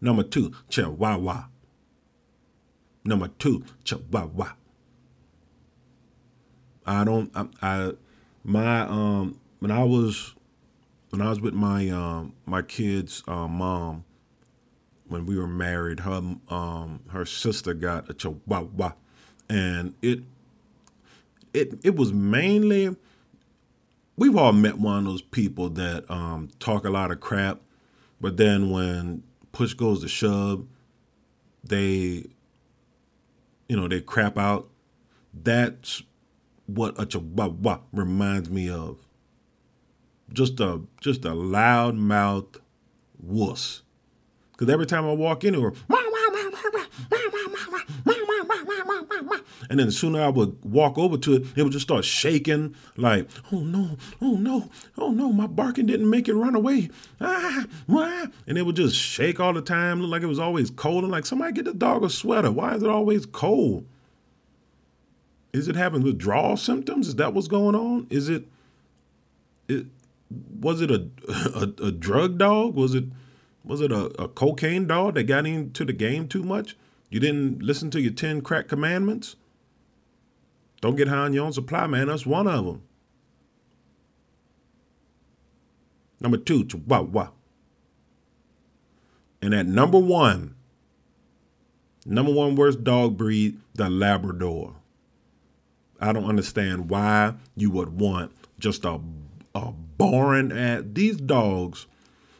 Number 0.00 0.22
two, 0.22 0.52
chihuahua. 0.68 1.46
Number 3.04 3.28
two, 3.28 3.64
chihuahua. 3.84 4.52
I 6.86 7.04
don't. 7.04 7.30
I, 7.34 7.46
I 7.62 7.92
my 8.44 8.82
um 8.82 9.40
when 9.58 9.72
I 9.72 9.82
was 9.82 10.34
when 11.10 11.20
I 11.20 11.28
was 11.28 11.40
with 11.40 11.54
my 11.54 11.88
um 11.88 12.34
my 12.46 12.62
kid's 12.62 13.24
uh, 13.26 13.48
mom 13.48 14.04
when 15.08 15.26
we 15.26 15.36
were 15.38 15.46
married, 15.46 16.00
her 16.00 16.20
um 16.48 17.00
her 17.08 17.24
sister 17.24 17.74
got 17.74 18.10
a 18.10 18.14
chihuahua, 18.14 18.92
and 19.48 19.94
it 20.02 20.20
it 21.54 21.78
it 21.84 21.96
was 21.96 22.12
mainly 22.12 22.96
we've 24.16 24.36
all 24.36 24.52
met 24.52 24.78
one 24.78 24.98
of 24.98 25.04
those 25.04 25.22
people 25.22 25.68
that 25.70 26.10
um, 26.10 26.48
talk 26.58 26.84
a 26.84 26.90
lot 26.90 27.10
of 27.10 27.20
crap, 27.20 27.60
but 28.20 28.36
then 28.36 28.70
when 28.70 29.22
push 29.52 29.74
goes 29.74 30.02
to 30.02 30.08
shove, 30.08 30.66
they, 31.62 32.24
you 33.68 33.76
know, 33.76 33.88
they 33.88 34.00
crap 34.00 34.38
out. 34.38 34.68
That's 35.34 36.02
what 36.66 37.00
a 37.00 37.06
chihuahua 37.06 37.80
reminds 37.92 38.50
me 38.50 38.70
of. 38.70 38.98
Just 40.32 40.58
a 40.60 40.80
just 41.00 41.24
a 41.24 41.34
loud 41.34 41.94
mouth 41.94 42.58
wuss. 43.20 43.82
Because 44.56 44.72
every 44.72 44.86
time 44.86 45.04
I 45.04 45.12
walk 45.12 45.44
into 45.44 45.60
her, 45.60 45.72
and 49.68 49.78
then 49.78 49.88
as 49.88 49.98
soon 49.98 50.14
as 50.14 50.22
I 50.22 50.28
would 50.28 50.64
walk 50.64 50.96
over 50.96 51.18
to 51.18 51.34
it, 51.34 51.46
it 51.56 51.62
would 51.62 51.72
just 51.72 51.84
start 51.84 52.04
shaking, 52.04 52.74
like, 52.96 53.28
oh 53.52 53.60
no, 53.60 53.98
oh 54.22 54.36
no, 54.36 54.70
oh 54.96 55.10
no, 55.10 55.30
my 55.32 55.46
barking 55.46 55.84
didn't 55.84 56.08
make 56.08 56.28
it 56.28 56.34
run 56.34 56.54
away. 56.54 56.88
Ah, 57.20 57.66
ah. 57.90 58.26
And 58.46 58.56
it 58.56 58.62
would 58.62 58.76
just 58.76 58.96
shake 58.96 59.40
all 59.40 59.52
the 59.52 59.60
time, 59.60 60.00
look 60.00 60.10
like 60.10 60.22
it 60.22 60.26
was 60.26 60.38
always 60.38 60.70
cold. 60.70 61.04
And 61.04 61.12
like, 61.12 61.26
somebody 61.26 61.52
get 61.52 61.66
the 61.66 61.74
dog 61.74 62.02
a 62.02 62.08
sweater. 62.08 62.50
Why 62.50 62.74
is 62.74 62.82
it 62.82 62.88
always 62.88 63.26
cold? 63.26 63.84
Is 65.52 65.68
it 65.68 65.76
having 65.76 66.02
withdrawal 66.02 66.56
symptoms? 66.56 67.08
Is 67.08 67.16
that 67.16 67.34
what's 67.34 67.48
going 67.48 67.74
on? 67.74 68.06
Is 68.08 68.28
it, 68.30 68.46
it 69.68 69.86
was 70.60 70.80
it 70.80 70.90
a, 70.90 71.08
a, 71.28 71.86
a 71.86 71.92
drug 71.92 72.38
dog? 72.38 72.74
Was 72.74 72.94
it 72.94 73.04
was 73.66 73.80
it 73.80 73.90
a, 73.90 74.04
a 74.22 74.28
cocaine 74.28 74.86
dog 74.86 75.14
that 75.14 75.24
got 75.24 75.46
into 75.46 75.84
the 75.84 75.92
game 75.92 76.28
too 76.28 76.42
much? 76.42 76.76
You 77.10 77.20
didn't 77.20 77.62
listen 77.62 77.90
to 77.90 78.00
your 78.00 78.12
10 78.12 78.40
crack 78.42 78.68
commandments? 78.68 79.36
Don't 80.80 80.96
get 80.96 81.08
high 81.08 81.18
on 81.18 81.32
your 81.32 81.44
own 81.46 81.52
supply, 81.52 81.86
man. 81.86 82.06
That's 82.06 82.26
one 82.26 82.46
of 82.46 82.64
them. 82.64 82.82
Number 86.20 86.36
two, 86.36 86.64
Chihuahua. 86.64 87.30
And 89.42 89.54
at 89.54 89.66
number 89.66 89.98
one, 89.98 90.54
number 92.04 92.32
one 92.32 92.56
worst 92.56 92.84
dog 92.84 93.16
breed, 93.16 93.58
the 93.74 93.90
Labrador. 93.90 94.74
I 96.00 96.12
don't 96.12 96.24
understand 96.24 96.88
why 96.88 97.34
you 97.56 97.70
would 97.70 98.00
want 98.00 98.32
just 98.58 98.84
a, 98.84 99.00
a 99.54 99.72
boring 99.72 100.52
at 100.52 100.94
these 100.94 101.16
dogs. 101.16 101.86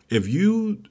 If 0.08 0.28
you 0.28 0.82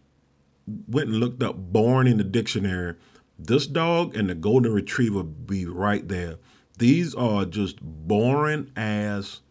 went 0.87 1.09
and 1.09 1.19
looked 1.19 1.43
up 1.43 1.55
born 1.55 2.07
in 2.07 2.17
the 2.17 2.23
dictionary, 2.23 2.95
this 3.37 3.67
dog 3.67 4.15
and 4.15 4.29
the 4.29 4.35
golden 4.35 4.73
retriever 4.73 5.23
be 5.23 5.65
right 5.65 6.07
there. 6.07 6.37
These 6.77 7.15
are 7.15 7.45
just 7.45 7.77
boring 7.81 8.71
ass. 8.75 9.41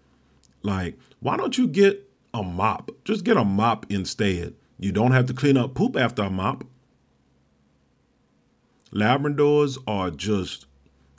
Like, 0.62 0.98
why 1.20 1.36
don't 1.36 1.56
you 1.56 1.68
get 1.68 2.10
a 2.32 2.42
mop? 2.42 2.90
Just 3.04 3.24
get 3.24 3.36
a 3.36 3.44
mop 3.44 3.86
instead. 3.90 4.54
You 4.78 4.92
don't 4.92 5.12
have 5.12 5.26
to 5.26 5.34
clean 5.34 5.56
up 5.56 5.74
poop 5.74 5.96
after 5.96 6.22
a 6.22 6.30
mop. 6.30 6.64
Labradors 8.92 9.78
are 9.86 10.10
just, 10.10 10.66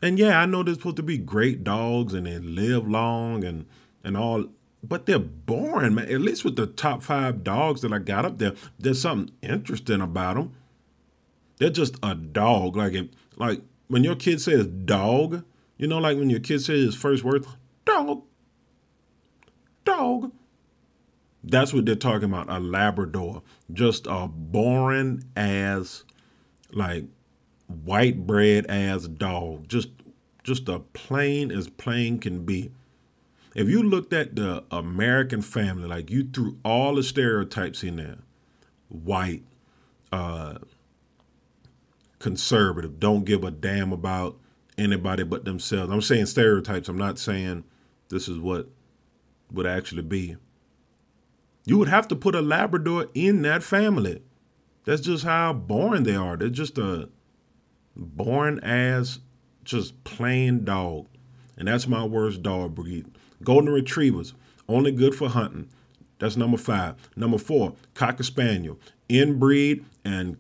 and 0.02 0.18
yeah, 0.18 0.40
I 0.40 0.46
know 0.46 0.64
they're 0.64 0.76
supposed 0.76 0.96
to 0.98 1.04
be 1.04 1.18
great 1.18 1.64
dogs 1.64 2.14
and 2.14 2.26
they 2.26 2.40
live 2.40 2.88
long 2.88 3.44
and 3.44 3.66
and 4.04 4.16
all, 4.16 4.46
but 4.88 5.06
they're 5.06 5.20
boring, 5.20 5.96
man. 5.96 6.12
At 6.12 6.22
least 6.22 6.46
with 6.46 6.56
the 6.56 6.68
top 6.68 7.04
five 7.04 7.44
dogs 7.44 7.82
that 7.82 7.94
I 7.94 8.00
got 8.00 8.26
up 8.26 8.38
there, 8.38 8.54
there's 8.78 9.02
something 9.02 9.34
interesting 9.42 10.02
about 10.02 10.36
them. 10.36 10.54
They're 11.58 11.70
just 11.70 11.96
a 12.04 12.16
dog. 12.16 12.76
Like 12.76 12.94
if, 12.94 13.08
like 13.36 13.62
when 13.88 14.04
your 14.04 14.16
kid 14.16 14.42
says 14.42 14.68
dog, 14.68 15.44
you 15.78 15.88
know, 15.88 15.98
like 15.98 16.18
when 16.18 16.30
your 16.30 16.40
kid 16.40 16.62
says 16.62 16.84
his 16.84 16.96
first 16.96 17.24
word, 17.24 17.46
dog, 17.86 18.24
dog. 19.84 20.32
That's 21.44 21.74
what 21.74 21.86
they're 21.86 21.96
talking 21.96 22.26
about. 22.26 22.50
A 22.50 22.60
Labrador, 22.60 23.44
just 23.72 24.08
a 24.08 24.28
boring 24.28 25.24
ass, 25.36 26.04
like 26.72 27.06
white 27.68 28.26
bread 28.26 28.66
ass 28.68 29.04
dog. 29.08 29.68
Just, 29.68 29.90
just 30.44 30.68
a 30.68 30.80
plain 30.80 31.52
as 31.52 31.70
plain 31.70 32.18
can 32.20 32.46
be. 32.46 32.72
If 33.56 33.70
you 33.70 33.82
looked 33.82 34.12
at 34.12 34.36
the 34.36 34.66
American 34.70 35.42
family, 35.42 35.88
like 35.88 36.12
you 36.12 36.26
threw 36.26 36.58
all 36.66 36.96
the 36.96 37.04
stereotypes 37.04 37.84
in 37.84 37.96
there, 37.96 38.18
white, 38.90 39.44
uh, 40.12 40.56
conservative, 42.20 43.00
don't 43.00 43.24
give 43.24 43.46
a 43.46 43.52
damn 43.52 43.94
about 43.94 44.38
anybody 44.78 45.24
but 45.24 45.46
themselves. 45.46 45.90
I'm 45.92 46.02
saying 46.02 46.26
stereotypes. 46.26 46.90
I'm 46.90 46.98
not 46.98 47.18
saying 47.18 47.64
this 48.10 48.28
is 48.28 48.40
what 48.40 48.68
would 49.52 49.66
actually 49.66 50.02
be. 50.02 50.36
You 51.66 51.78
would 51.78 51.88
have 51.88 52.10
to 52.10 52.16
put 52.16 52.36
a 52.36 52.42
Labrador 52.42 53.08
in 53.14 53.42
that 53.44 53.64
family. 53.64 54.22
That's 54.84 55.02
just 55.02 55.24
how 55.24 55.54
boring 55.54 56.04
they 56.04 56.16
are. 56.16 56.36
They're 56.36 56.50
just 56.50 56.78
a 56.78 57.10
boring 57.96 58.60
ass, 58.64 59.20
just 59.64 60.04
plain 60.04 60.66
dog. 60.66 61.08
And 61.58 61.70
that's 61.70 61.88
my 61.88 62.04
worst 62.04 62.44
dog 62.44 62.76
breed. 62.76 63.06
Golden 63.46 63.72
Retrievers, 63.72 64.34
only 64.68 64.92
good 64.92 65.16
for 65.16 65.30
hunting. 65.30 65.70
That's 66.20 66.36
number 66.36 66.58
five. 66.58 66.96
Number 67.16 67.38
four, 67.38 67.76
Cocker 67.94 68.24
Spaniel, 68.24 68.80
inbreed 69.10 69.86
and 70.04 70.38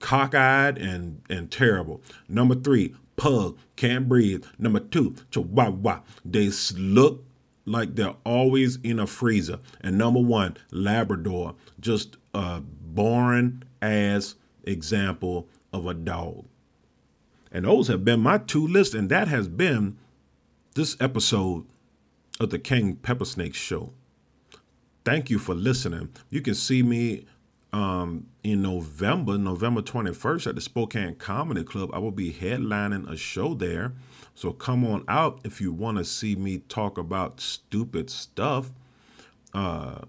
cockeyed 0.00 0.78
and, 0.78 1.22
and 1.28 1.50
terrible. 1.50 2.00
Number 2.28 2.54
three, 2.54 2.94
pug, 3.16 3.58
can't 3.76 4.08
breathe. 4.08 4.44
Number 4.58 4.80
two, 4.80 5.14
chihuahua. 5.30 6.00
They 6.24 6.50
look 6.76 7.24
like 7.64 7.94
they're 7.94 8.16
always 8.24 8.76
in 8.82 8.98
a 8.98 9.06
freezer. 9.06 9.58
And 9.80 9.98
number 9.98 10.20
one, 10.20 10.56
Labrador, 10.70 11.54
just 11.78 12.16
a 12.32 12.60
boring 12.60 13.62
ass 13.82 14.36
example 14.64 15.48
of 15.72 15.86
a 15.86 15.94
dog. 15.94 16.46
And 17.50 17.64
those 17.64 17.88
have 17.88 18.04
been 18.04 18.20
my 18.20 18.38
two 18.38 18.66
lists, 18.66 18.94
and 18.94 19.08
that 19.10 19.28
has 19.28 19.48
been 19.48 19.98
this 20.74 20.96
episode 21.00 21.64
of 22.40 22.50
the 22.50 22.58
King 22.58 22.96
Peppersnake 22.96 23.54
Show. 23.54 23.92
Thank 25.04 25.30
you 25.30 25.38
for 25.38 25.54
listening. 25.54 26.10
You 26.30 26.40
can 26.40 26.54
see 26.54 26.82
me 26.82 27.26
um, 27.72 28.26
in 28.42 28.62
November, 28.62 29.38
November 29.38 29.82
21st 29.82 30.48
at 30.48 30.54
the 30.54 30.60
Spokane 30.60 31.14
Comedy 31.16 31.64
Club. 31.64 31.90
I 31.92 31.98
will 31.98 32.10
be 32.10 32.32
headlining 32.32 33.10
a 33.10 33.16
show 33.16 33.54
there. 33.54 33.92
So 34.34 34.52
come 34.52 34.84
on 34.84 35.04
out 35.08 35.40
if 35.44 35.60
you 35.60 35.72
want 35.72 35.98
to 35.98 36.04
see 36.04 36.36
me 36.36 36.58
talk 36.58 36.96
about 36.96 37.40
stupid 37.40 38.10
stuff. 38.10 38.70
Uh, 39.52 40.02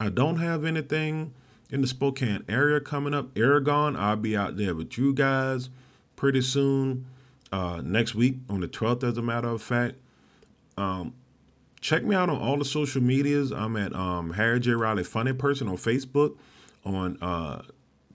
I 0.00 0.08
don't 0.08 0.38
have 0.38 0.64
anything 0.64 1.34
in 1.70 1.80
the 1.80 1.86
Spokane 1.86 2.44
area 2.48 2.80
coming 2.80 3.14
up. 3.14 3.36
Oregon, 3.38 3.96
I'll 3.96 4.16
be 4.16 4.36
out 4.36 4.56
there 4.56 4.74
with 4.74 4.98
you 4.98 5.14
guys 5.14 5.70
pretty 6.16 6.42
soon. 6.42 7.06
Uh, 7.52 7.82
next 7.84 8.14
week 8.14 8.38
on 8.48 8.60
the 8.60 8.68
12th, 8.68 9.04
as 9.04 9.18
a 9.18 9.22
matter 9.22 9.48
of 9.48 9.62
fact. 9.62 9.96
Um, 10.76 11.14
check 11.80 12.04
me 12.04 12.14
out 12.14 12.30
on 12.30 12.40
all 12.40 12.56
the 12.56 12.64
social 12.64 13.02
medias. 13.02 13.52
I'm 13.52 13.76
at 13.76 13.94
um, 13.94 14.34
Harry 14.34 14.60
J. 14.60 14.72
Riley 14.72 15.04
Funny 15.04 15.32
Person 15.32 15.68
on 15.68 15.76
Facebook, 15.76 16.36
on 16.84 17.18
uh, 17.20 17.62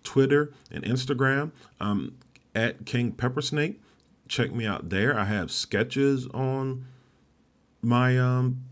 Twitter 0.03 0.53
and 0.71 0.83
Instagram. 0.83 1.51
I'm 1.79 2.17
at 2.55 2.85
King 2.85 3.11
Peppersnake. 3.11 3.75
Check 4.27 4.51
me 4.51 4.65
out 4.65 4.89
there. 4.89 5.17
I 5.17 5.25
have 5.25 5.51
sketches 5.51 6.27
on 6.33 6.85
my 7.81 8.17
um, 8.17 8.63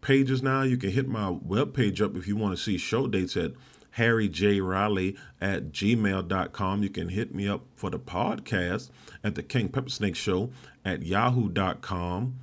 pages 0.00 0.42
now. 0.42 0.62
You 0.62 0.76
can 0.76 0.90
hit 0.90 1.08
my 1.08 1.30
webpage 1.30 2.00
up 2.00 2.16
if 2.16 2.26
you 2.26 2.36
want 2.36 2.56
to 2.56 2.62
see 2.62 2.78
show 2.78 3.06
dates 3.06 3.36
at 3.36 3.52
Harry 3.92 4.28
J. 4.28 4.60
Riley 4.60 5.16
at 5.40 5.72
gmail.com. 5.72 6.82
You 6.82 6.90
can 6.90 7.08
hit 7.08 7.34
me 7.34 7.48
up 7.48 7.62
for 7.74 7.90
the 7.90 7.98
podcast 7.98 8.90
at 9.24 9.34
the 9.34 9.42
King 9.42 9.68
Peppersnake 9.68 10.16
Show 10.16 10.50
at 10.84 11.02
yahoo.com 11.02 12.38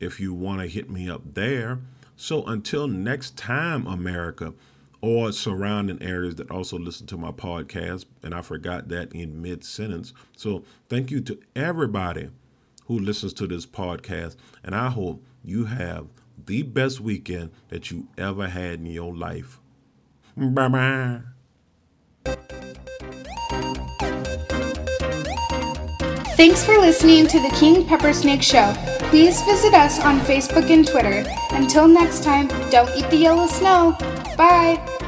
if 0.00 0.20
you 0.20 0.34
want 0.34 0.60
to 0.60 0.66
hit 0.66 0.90
me 0.90 1.08
up 1.08 1.34
there. 1.34 1.78
So 2.16 2.44
until 2.44 2.88
next 2.88 3.36
time, 3.36 3.86
America, 3.86 4.54
or 5.00 5.30
surrounding 5.32 6.02
areas 6.02 6.36
that 6.36 6.50
also 6.50 6.78
listen 6.78 7.06
to 7.08 7.16
my 7.16 7.30
podcast, 7.30 8.06
and 8.22 8.34
I 8.34 8.40
forgot 8.42 8.88
that 8.88 9.12
in 9.12 9.42
mid 9.42 9.64
sentence. 9.64 10.12
So 10.36 10.64
thank 10.88 11.10
you 11.10 11.20
to 11.22 11.38
everybody 11.54 12.30
who 12.86 12.98
listens 12.98 13.32
to 13.34 13.46
this 13.46 13.66
podcast, 13.66 14.36
and 14.64 14.74
I 14.74 14.88
hope 14.90 15.22
you 15.44 15.66
have 15.66 16.06
the 16.46 16.62
best 16.62 17.00
weekend 17.00 17.50
that 17.68 17.90
you 17.90 18.08
ever 18.16 18.48
had 18.48 18.74
in 18.74 18.86
your 18.86 19.14
life. 19.14 19.60
Bye 20.36 20.68
bye. 20.68 21.20
Thanks 26.36 26.64
for 26.64 26.76
listening 26.78 27.26
to 27.28 27.40
the 27.40 27.48
King 27.58 27.84
Peppersnake 27.84 28.42
Show. 28.42 28.95
Please 29.10 29.40
visit 29.42 29.72
us 29.72 30.00
on 30.00 30.20
Facebook 30.20 30.70
and 30.70 30.86
Twitter. 30.86 31.24
Until 31.52 31.86
next 31.88 32.22
time, 32.24 32.48
don't 32.70 32.90
eat 32.96 33.08
the 33.10 33.16
yellow 33.16 33.46
snow. 33.46 33.96
Bye. 34.36 35.05